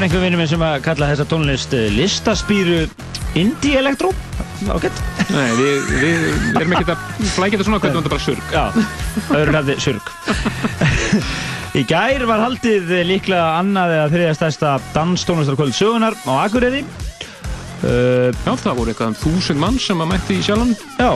Var 0.06 0.12
einhver 0.12 0.22
vinnur 0.22 0.38
minn 0.38 0.50
sem 0.50 0.62
að 0.62 0.84
kalla 0.86 1.08
þessa 1.10 1.26
tónlist 1.26 1.72
eh, 1.74 1.88
listaspýru 1.90 2.82
indie 3.40 3.80
electro? 3.80 4.12
Ágætt. 4.70 5.00
Nei, 5.34 5.48
við, 5.58 5.88
við 5.90 6.60
erum 6.60 6.76
ekkert 6.78 6.92
að 6.94 7.32
flækja 7.34 7.58
þetta 7.58 7.66
svona 7.66 7.80
hvernig 7.82 7.98
þetta 7.98 8.12
bara 8.14 8.26
surg 8.26 8.44
Já, 8.54 8.66
öðru 9.40 9.56
nefni 9.56 9.76
surg 9.82 10.04
Í 11.76 11.84
gær 11.90 12.26
var 12.30 12.44
haldið 12.44 12.94
líklega 13.10 13.48
annað 13.58 13.96
eða 13.96 14.12
þriðja 14.14 14.36
stærsta 14.38 14.76
danstónlistarkvöld 14.94 15.76
sögunar 15.76 16.16
á 16.24 16.32
Akureyri. 16.46 16.86
Uh, 17.82 18.30
Já, 18.46 18.54
það 18.62 18.78
voru 18.78 18.94
eitthvað 18.94 19.12
um 19.12 19.18
þúsund 19.26 19.60
mann 19.60 19.82
sem 19.82 20.06
að 20.06 20.12
mætti 20.14 20.38
í 20.38 20.46
sjálfan 20.46 20.72
Já, 21.02 21.12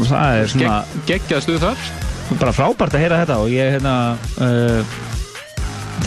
það 0.00 0.40
er 0.40 0.50
svona 0.54 0.80
Gegg, 0.80 1.06
Geggjað 1.12 1.44
stuð 1.46 1.62
þar. 1.68 1.86
bara 2.40 2.56
frábært 2.56 2.96
að 2.96 3.04
heyra 3.04 3.20
þetta 3.22 3.38
og 3.44 3.52
ég 3.52 3.76
hérna 3.76 3.94
uh, 4.40 4.98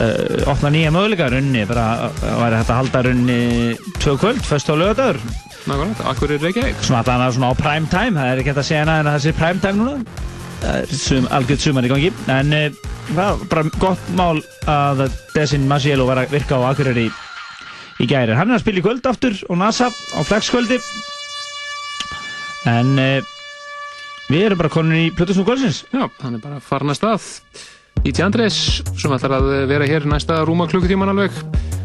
uh, 0.01 0.51
opna 0.51 0.71
nýja 0.73 0.91
möguleika 0.93 1.29
runni, 1.33 1.63
bara 1.69 1.87
uh, 2.09 2.27
væri 2.41 2.59
hægt 2.59 2.71
að 2.73 2.79
halda 2.81 3.01
runni 3.07 3.39
tvö 3.99 4.15
kvöld, 4.21 4.45
fyrst 4.47 4.71
á 4.71 4.75
lögadagur 4.77 5.19
Nákvæmlega, 5.63 6.05
Akureyri 6.11 6.43
Reykjavík? 6.43 6.79
Svona 6.83 6.99
að 6.99 7.09
það 7.09 7.21
er 7.25 7.35
svona 7.37 7.49
á 7.49 7.55
prime 7.55 7.89
time, 7.91 8.19
það 8.19 8.29
er 8.29 8.39
ekki 8.41 8.51
hægt 8.51 8.61
að 8.63 8.67
segja 8.67 8.83
en 8.83 8.91
að 8.93 9.09
það 9.09 9.21
sé 9.23 9.33
prime 9.37 9.63
time 9.63 9.79
núna. 9.79 10.23
Það 10.63 10.79
er 10.79 10.97
sum, 10.99 11.27
algjörð 11.37 11.63
sumar 11.63 11.87
í 11.87 11.91
gangi. 11.91 12.09
En 12.33 12.55
uh, 12.57 13.45
bara 13.51 13.63
gott 13.79 14.09
mál 14.17 14.41
að 14.71 15.05
Desin 15.35 15.69
Masiello 15.69 16.07
var 16.09 16.19
að 16.19 16.35
virka 16.35 16.59
á 16.59 16.67
Akureyri 16.73 17.07
í, 17.07 17.13
í 18.03 18.09
gæri 18.09 18.35
Hann 18.35 18.51
er 18.51 18.59
að 18.59 18.65
spila 18.65 18.81
í 18.81 18.85
kvöld 18.85 19.07
aftur 19.07 19.39
og 19.47 19.59
NASA 19.59 19.87
á 19.87 20.19
flexkvöldi 20.27 20.79
en 22.71 22.93
uh, 22.99 23.31
við 24.31 24.47
erum 24.47 24.59
bara 24.59 24.71
konin 24.71 24.99
í 24.99 25.11
Plutusnú 25.15 25.47
kvöldsins. 25.47 25.83
Já, 25.91 26.07
hann 26.23 26.37
er 26.37 26.43
bara 26.43 26.59
farin 26.63 26.91
að 26.91 26.99
stað 26.99 27.31
í 28.03 28.11
Tjandres 28.11 28.57
sem 28.99 29.13
ætlar 29.15 29.37
að 29.37 29.49
vera 29.71 29.87
hér 29.87 30.05
næsta 30.09 30.41
rúma 30.47 30.67
klukkutíman 30.71 31.11
alveg. 31.13 31.35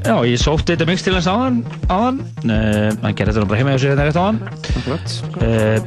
Já, 0.07 0.17
ég 0.27 0.39
sótti 0.41 0.75
þetta 0.75 0.87
mix 0.89 1.05
til 1.05 1.15
hans 1.17 1.29
áðan 1.31 1.61
áðan, 1.91 2.21
uh, 2.47 2.91
hann 3.03 3.17
gerði 3.19 3.35
þetta 3.37 3.49
bara 3.51 3.61
heima 3.61 3.75
hjá 3.75 3.83
sér 3.83 3.95
þetta 3.95 4.07
rétt 4.09 4.21
áðan. 4.23 4.39
Uh, 5.43 5.79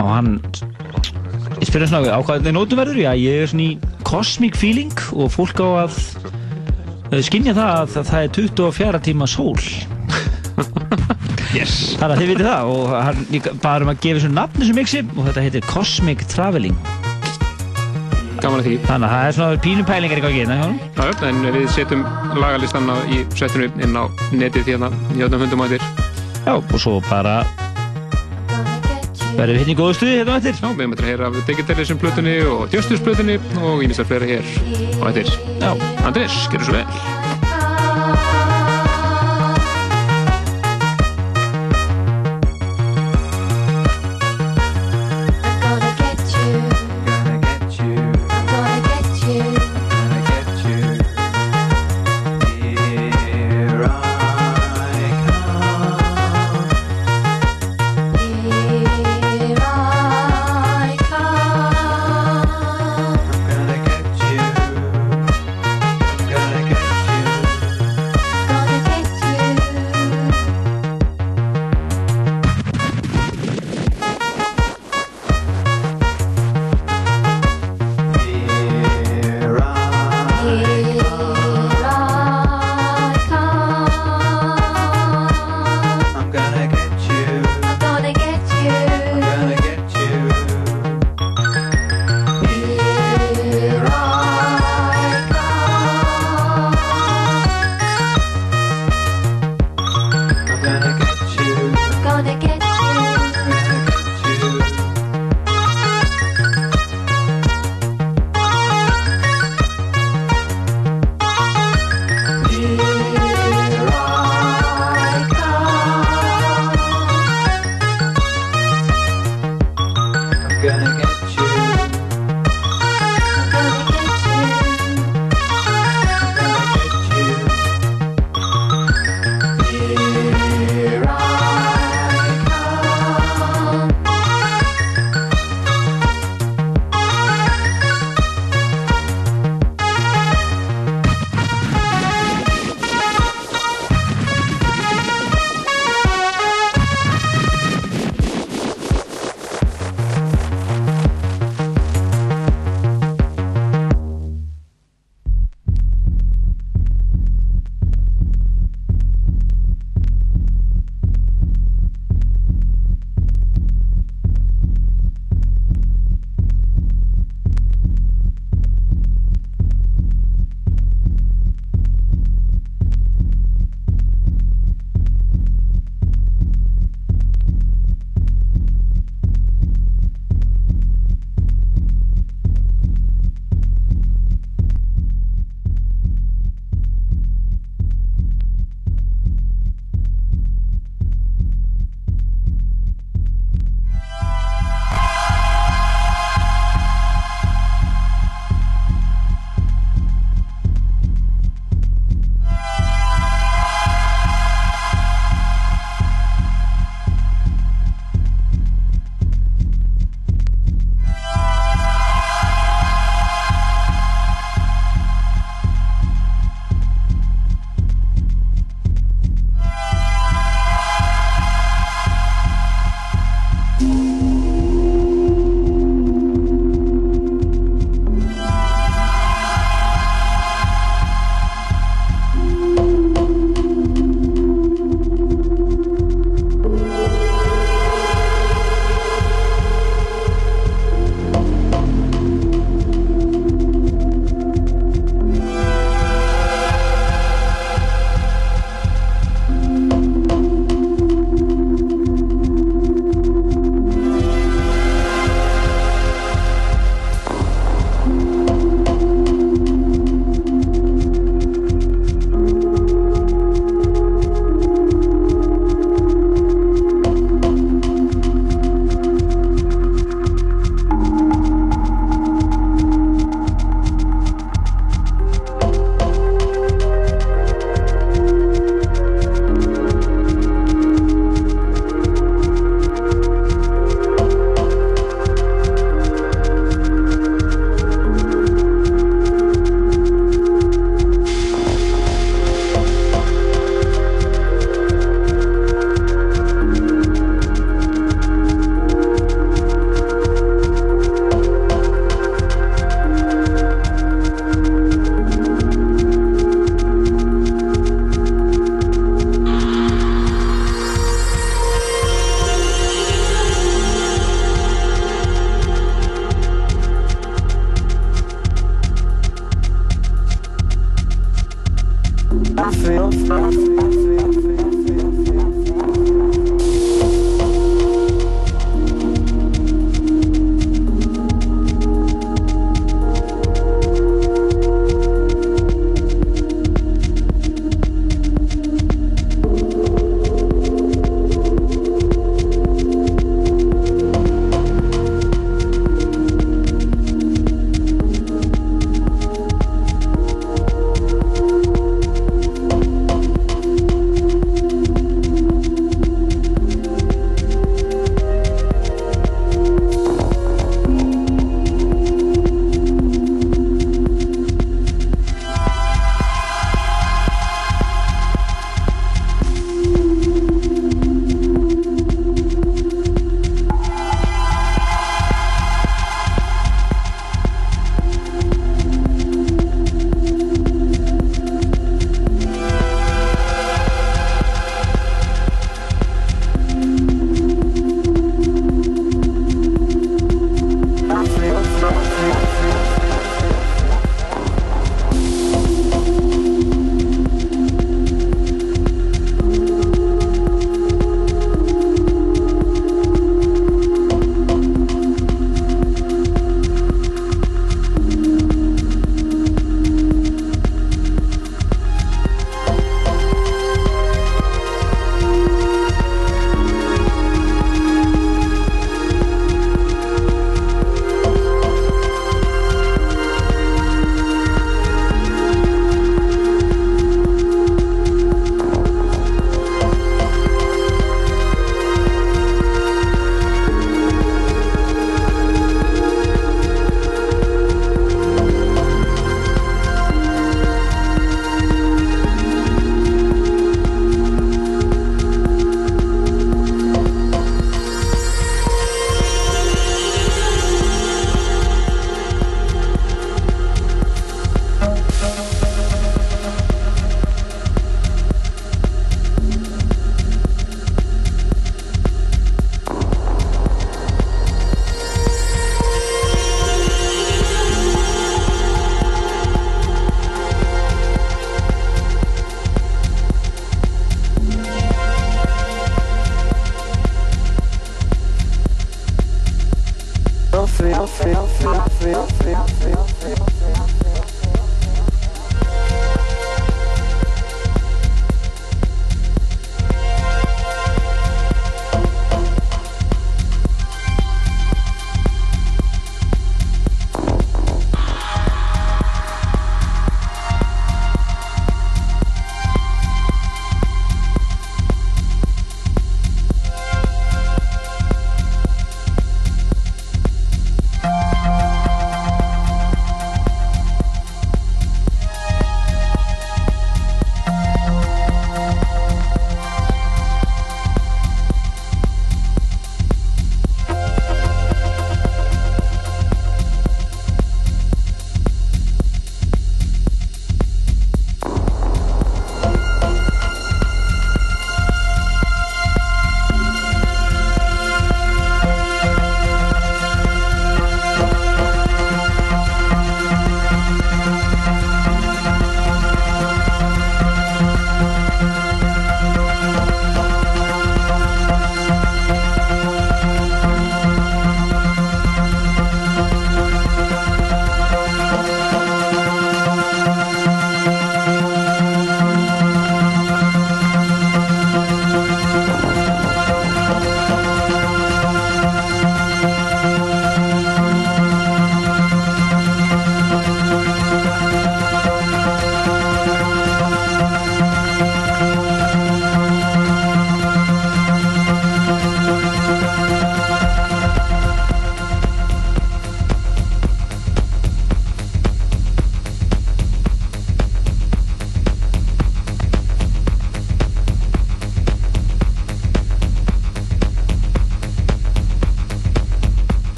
og 0.00 0.10
hann 0.14 0.32
ég 1.60 1.68
spyrir 1.68 1.86
hann 1.86 1.92
svona 1.92 2.16
á 2.16 2.20
hvað 2.20 2.40
þetta 2.40 2.52
er 2.52 2.56
nótum 2.56 2.80
verður? 2.80 3.00
Já, 3.02 3.10
ég 3.20 3.44
er 3.44 3.50
svona 3.52 3.66
í 3.66 4.04
cosmic 4.08 4.56
feeling 4.60 5.04
og 5.16 5.32
fólk 5.34 5.60
á 5.60 5.68
að 5.86 5.98
uh, 7.10 7.20
skynja 7.26 7.56
það 7.56 7.74
að 7.76 7.96
það, 7.98 8.16
er 8.22 8.34
24 8.40 9.04
tíma 9.10 9.30
sól. 9.30 9.58
Yes. 11.50 11.96
þannig 11.98 12.12
að 12.14 12.20
þið 12.20 12.28
vitið 12.30 12.46
það 12.46 12.68
og 12.70 12.92
hann 12.94 13.56
bara 13.58 13.82
um 13.82 13.90
að 13.90 14.04
gefa 14.04 14.20
þessu 14.20 14.28
nafn 14.36 14.62
þessu 14.62 14.76
mixi 14.76 15.02
og 15.16 15.24
þetta 15.26 15.42
heitir 15.48 15.66
Cosmic 15.66 16.22
Traveling 16.30 16.99
Gaman 18.40 18.60
að 18.62 18.66
því. 18.70 18.74
Þannig 18.88 19.06
að 19.06 19.12
það 19.14 19.26
er 19.28 19.34
svona 19.36 19.58
pínum 19.64 19.86
pælingar 19.88 20.20
í 20.20 20.22
gangi 20.24 20.40
hérna. 20.40 20.56
Já, 20.96 21.28
en 21.28 21.40
við 21.54 21.66
setjum 21.74 22.04
lagalistan 22.40 22.88
á- 22.88 23.04
í 23.12 23.18
svettinu 23.36 23.68
inn 23.84 23.96
á 24.00 24.04
netið 24.32 24.64
hérna 24.70 24.88
í 25.12 25.20
öllum 25.26 25.42
hundum 25.44 25.60
á 25.60 25.66
þér 25.74 25.82
Já, 26.46 26.54
og 26.56 26.78
svo 26.80 27.00
bara 27.10 27.44
verðum 29.36 29.54
við 29.54 29.60
hérna 29.60 29.74
í 29.74 29.76
góðu 29.76 29.94
stuði 29.98 30.16
hérna 30.20 30.32
á 30.32 30.38
eftir. 30.40 30.56
Já, 30.56 30.68
við 30.72 30.80
erum 30.80 30.96
að 30.96 31.04
heyra 31.10 31.26
af 31.28 31.38
Digitalism 31.46 32.00
plötunni 32.00 32.34
og 32.48 32.72
Justice 32.74 33.02
plötunni 33.04 33.36
og 33.60 33.84
ímisar 33.84 34.08
fleira 34.08 34.26
hér 34.26 34.44
á 35.00 35.04
eftir. 35.12 35.28
Já. 35.60 35.70
Andrés, 36.08 36.34
gerðu 36.52 36.64
svo 36.64 36.72
vel 36.80 37.49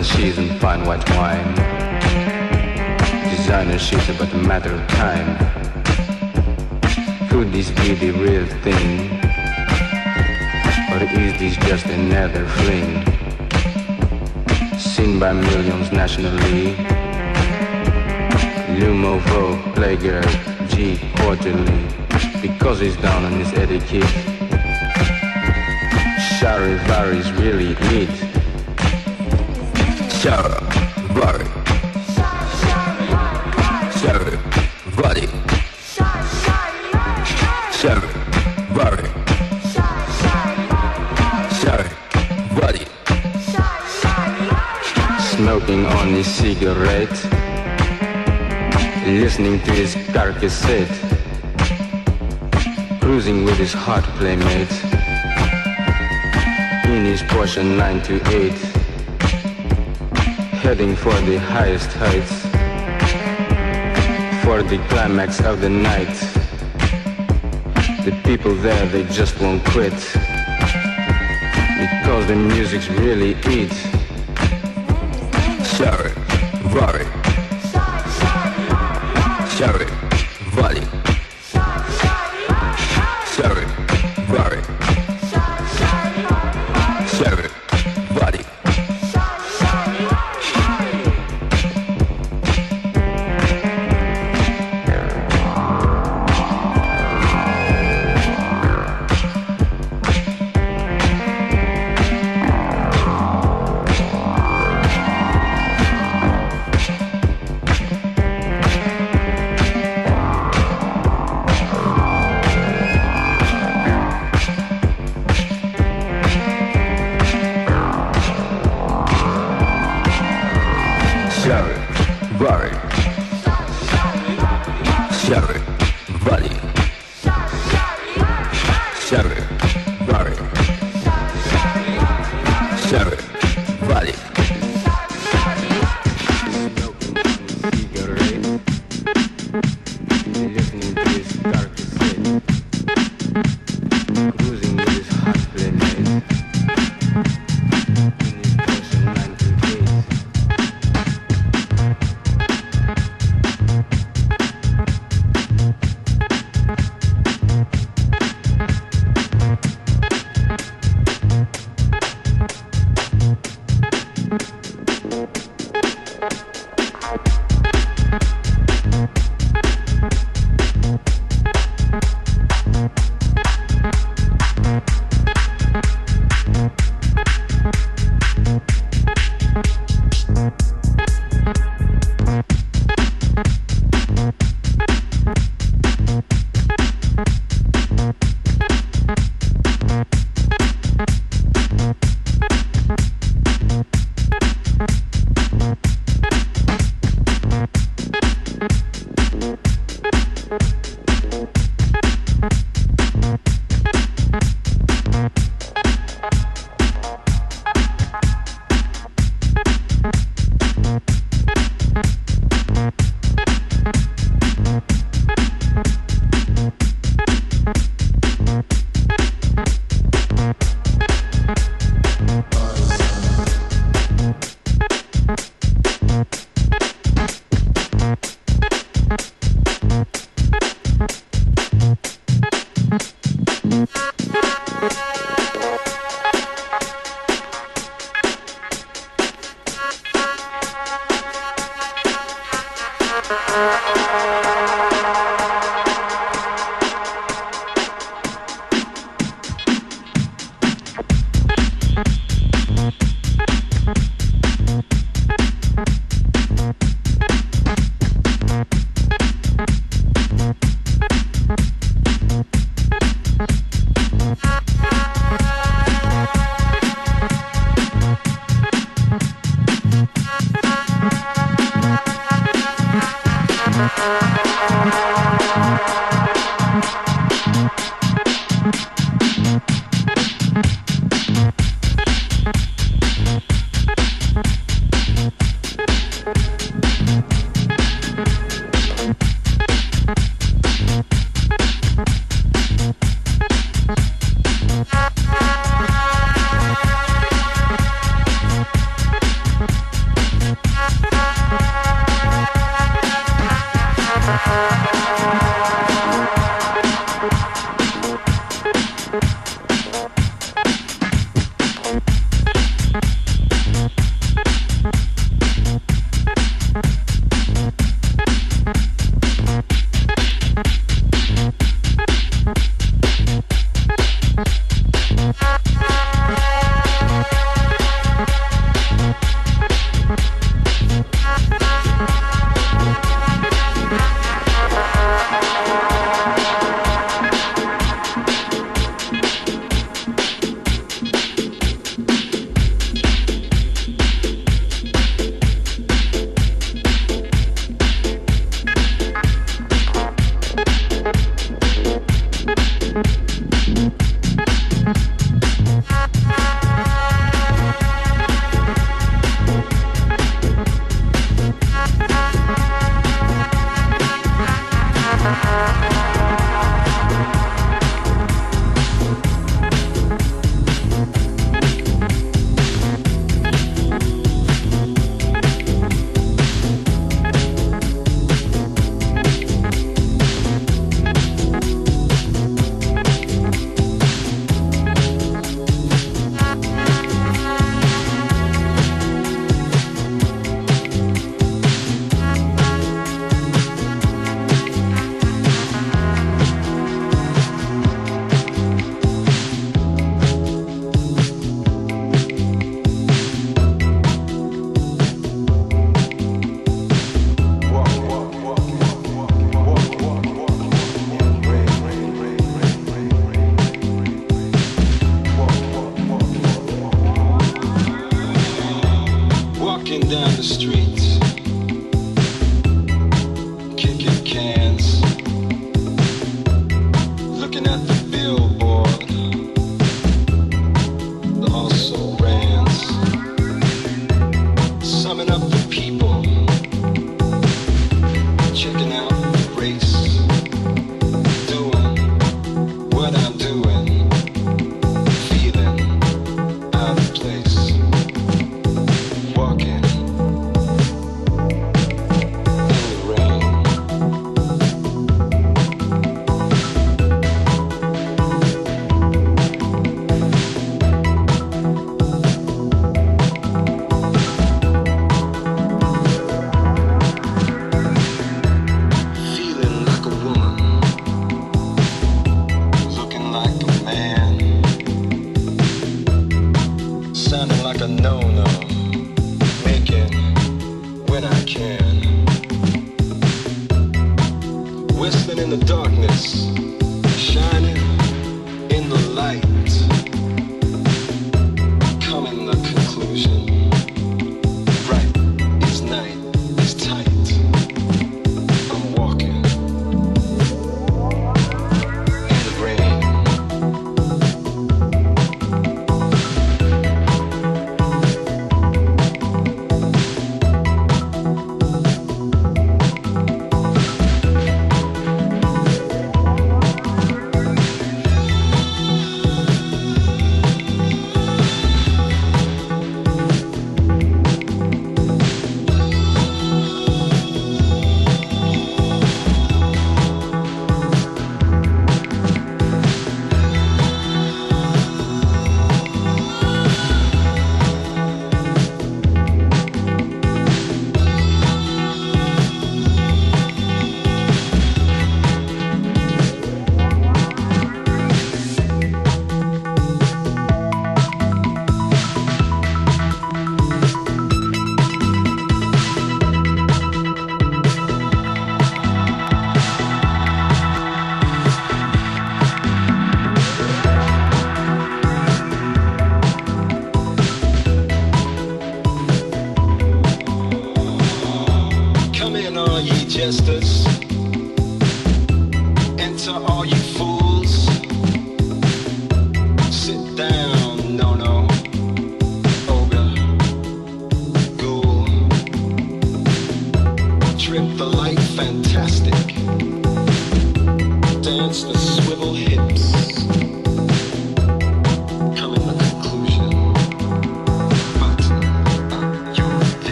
Cheese 0.00 0.38
and 0.38 0.58
fine 0.58 0.86
white 0.86 1.06
wine. 1.10 1.54
Designer 3.28 3.78
shit 3.78 4.08
about 4.08 4.32
a 4.32 4.38
matter 4.38 4.72
of 4.72 4.88
time. 4.88 5.36
Could 7.28 7.52
this 7.52 7.70
be 7.70 7.92
the 7.94 8.10
real 8.12 8.46
thing? 8.64 9.10
Or 10.90 10.98
is 11.20 11.38
this 11.38 11.56
just 11.68 11.84
another 11.86 12.46
fling? 12.48 13.04
Seen 14.78 15.18
by 15.20 15.34
millions 15.34 15.92
nationally. 15.92 16.74
Lumo 18.78 19.20
Vogue, 19.28 19.76
G 20.70 20.98
quarterly. 21.16 21.86
Because 22.40 22.80
he's 22.80 22.96
down 22.96 23.26
on 23.26 23.32
his 23.32 23.52
etiquette. 23.52 24.14
Charivaris 26.40 27.30
really 27.38 27.76
eat. 27.94 28.31
Vari. 30.22 31.46
Shara, 33.98 34.36
Vari. 34.94 35.26
Shara, 37.80 38.06
Vari. 38.70 39.08
Shara, 41.58 41.88
Vari. 42.54 42.86
Smoking 45.18 45.86
on 45.86 46.08
his 46.10 46.28
cigarette. 46.28 47.10
Listening 49.04 49.58
to 49.62 49.72
his 49.72 49.96
car 50.12 50.32
cassette. 50.34 50.88
Cruising 53.00 53.44
with 53.44 53.58
his 53.58 53.72
hot 53.72 54.04
playmate. 54.18 54.70
In 56.84 57.06
his 57.06 57.22
Porsche 57.22 57.64
928 57.64 58.71
heading 60.62 60.94
for 60.94 61.12
the 61.22 61.36
highest 61.38 61.90
heights, 61.94 62.42
for 64.44 64.62
the 64.62 64.78
climax 64.88 65.40
of 65.40 65.60
the 65.60 65.68
night. 65.68 66.14
The 68.04 68.12
people 68.22 68.54
there, 68.54 68.86
they 68.86 69.02
just 69.06 69.40
won't 69.40 69.64
quit, 69.64 69.92
because 71.82 72.26
the 72.28 72.36
music's 72.36 72.88
really 72.90 73.32
it. 73.44 74.01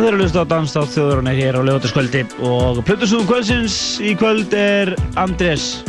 Þeir 0.00 0.14
eru 0.14 0.16
að 0.16 0.22
hlusta 0.24 0.40
á 0.40 0.48
Danstátt 0.48 0.92
þjóðurinn 0.94 1.28
hér 1.36 1.56
á 1.60 1.66
lögutaskvöldi 1.66 2.20
og 2.48 2.78
plötusúðum 2.88 3.26
kvöldsins 3.28 3.74
í 4.00 4.14
kvöld 4.16 4.54
er 4.56 4.94
Andrés 5.20 5.82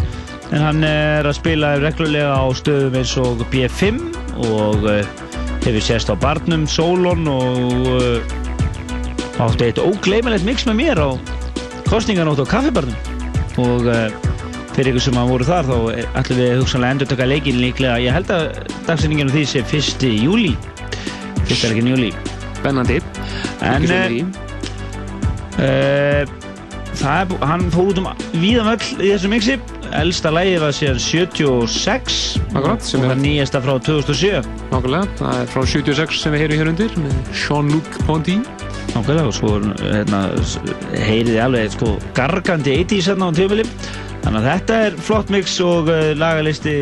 en 0.51 0.65
hann 0.65 0.83
er 0.83 1.29
að 1.29 1.37
spila 1.37 1.69
reglulega 1.79 2.33
á 2.35 2.43
stöðum 2.51 2.97
eins 2.99 3.13
og 3.21 3.45
B5 3.53 4.01
og 4.49 4.83
uh, 4.83 4.97
hefur 5.63 5.85
sést 5.85 6.11
á 6.11 6.19
Barnum, 6.19 6.65
Solon 6.67 7.23
og 7.31 7.87
uh, 7.87 9.45
átti 9.47 9.69
eitt 9.69 9.79
ógleimilegt 9.79 10.43
mix 10.43 10.67
með 10.67 10.79
mér 10.81 11.03
á 11.07 11.09
kostninganótt 11.87 12.43
á 12.43 12.51
kaffibarnum 12.51 13.63
og 13.63 13.87
uh, 13.87 14.11
fyrir 14.75 14.91
ykkur 14.91 15.07
sem 15.07 15.23
að 15.23 15.33
voru 15.37 15.49
þar 15.53 15.71
þá 15.71 15.77
ætlum 16.19 16.43
við 16.43 16.53
hugsanlega 16.59 16.97
endur 16.97 17.13
taka 17.15 17.31
leikin 17.31 17.63
líklega 17.63 18.03
ég 18.03 18.19
held 18.19 18.35
að 18.35 18.51
dagsinninginu 18.91 19.31
því 19.31 19.47
sé 19.55 19.63
1. 19.63 20.05
júli 20.19 20.51
1. 21.47 21.55
leikin 21.71 21.93
júli 21.95 22.11
Spennandi 22.59 22.99
En 23.61 23.85
uh, 25.61 26.23
það 26.97 27.15
er, 27.17 27.33
hann 27.45 27.67
fór 27.73 27.91
út 27.91 28.01
um 28.01 28.09
víðan 28.41 28.73
öll 28.73 28.81
í 28.97 29.11
þessu 29.13 29.31
mixi. 29.31 29.59
Elsta 29.91 30.31
lægi 30.31 30.55
var 30.61 30.71
síðan 30.71 30.99
76 31.03 32.19
Akkurat, 32.55 32.79
og 32.79 33.01
það 33.03 33.17
nýjasta 33.19 33.59
frá 33.59 33.73
2007 33.83 34.39
Nákvæmlega, 34.71 35.09
það 35.19 35.39
er 35.41 35.49
frá 35.51 35.65
76 35.67 36.21
sem 36.21 36.31
við 36.31 36.43
heyrum 36.45 36.61
hér 36.61 36.69
undir 36.71 36.93
með 36.95 37.17
Jean-Luc 37.35 37.97
Ponty. 38.07 38.37
Nákvæmlega 38.93 39.25
og 39.27 39.35
svo 39.35 39.57
hérna, 39.81 40.21
heyriði 40.95 41.41
alveg 41.43 41.75
sko 41.75 41.97
gargandi 42.15 42.77
80s 42.85 43.11
hérna 43.11 43.27
á 43.27 43.31
tímili 43.35 43.67
þannig 44.21 44.39
að 44.39 44.47
þetta 44.47 44.79
er 44.85 44.97
flott 45.09 45.31
mix 45.33 45.57
og 45.65 45.91
uh, 45.91 46.11
lagalisti 46.15 46.75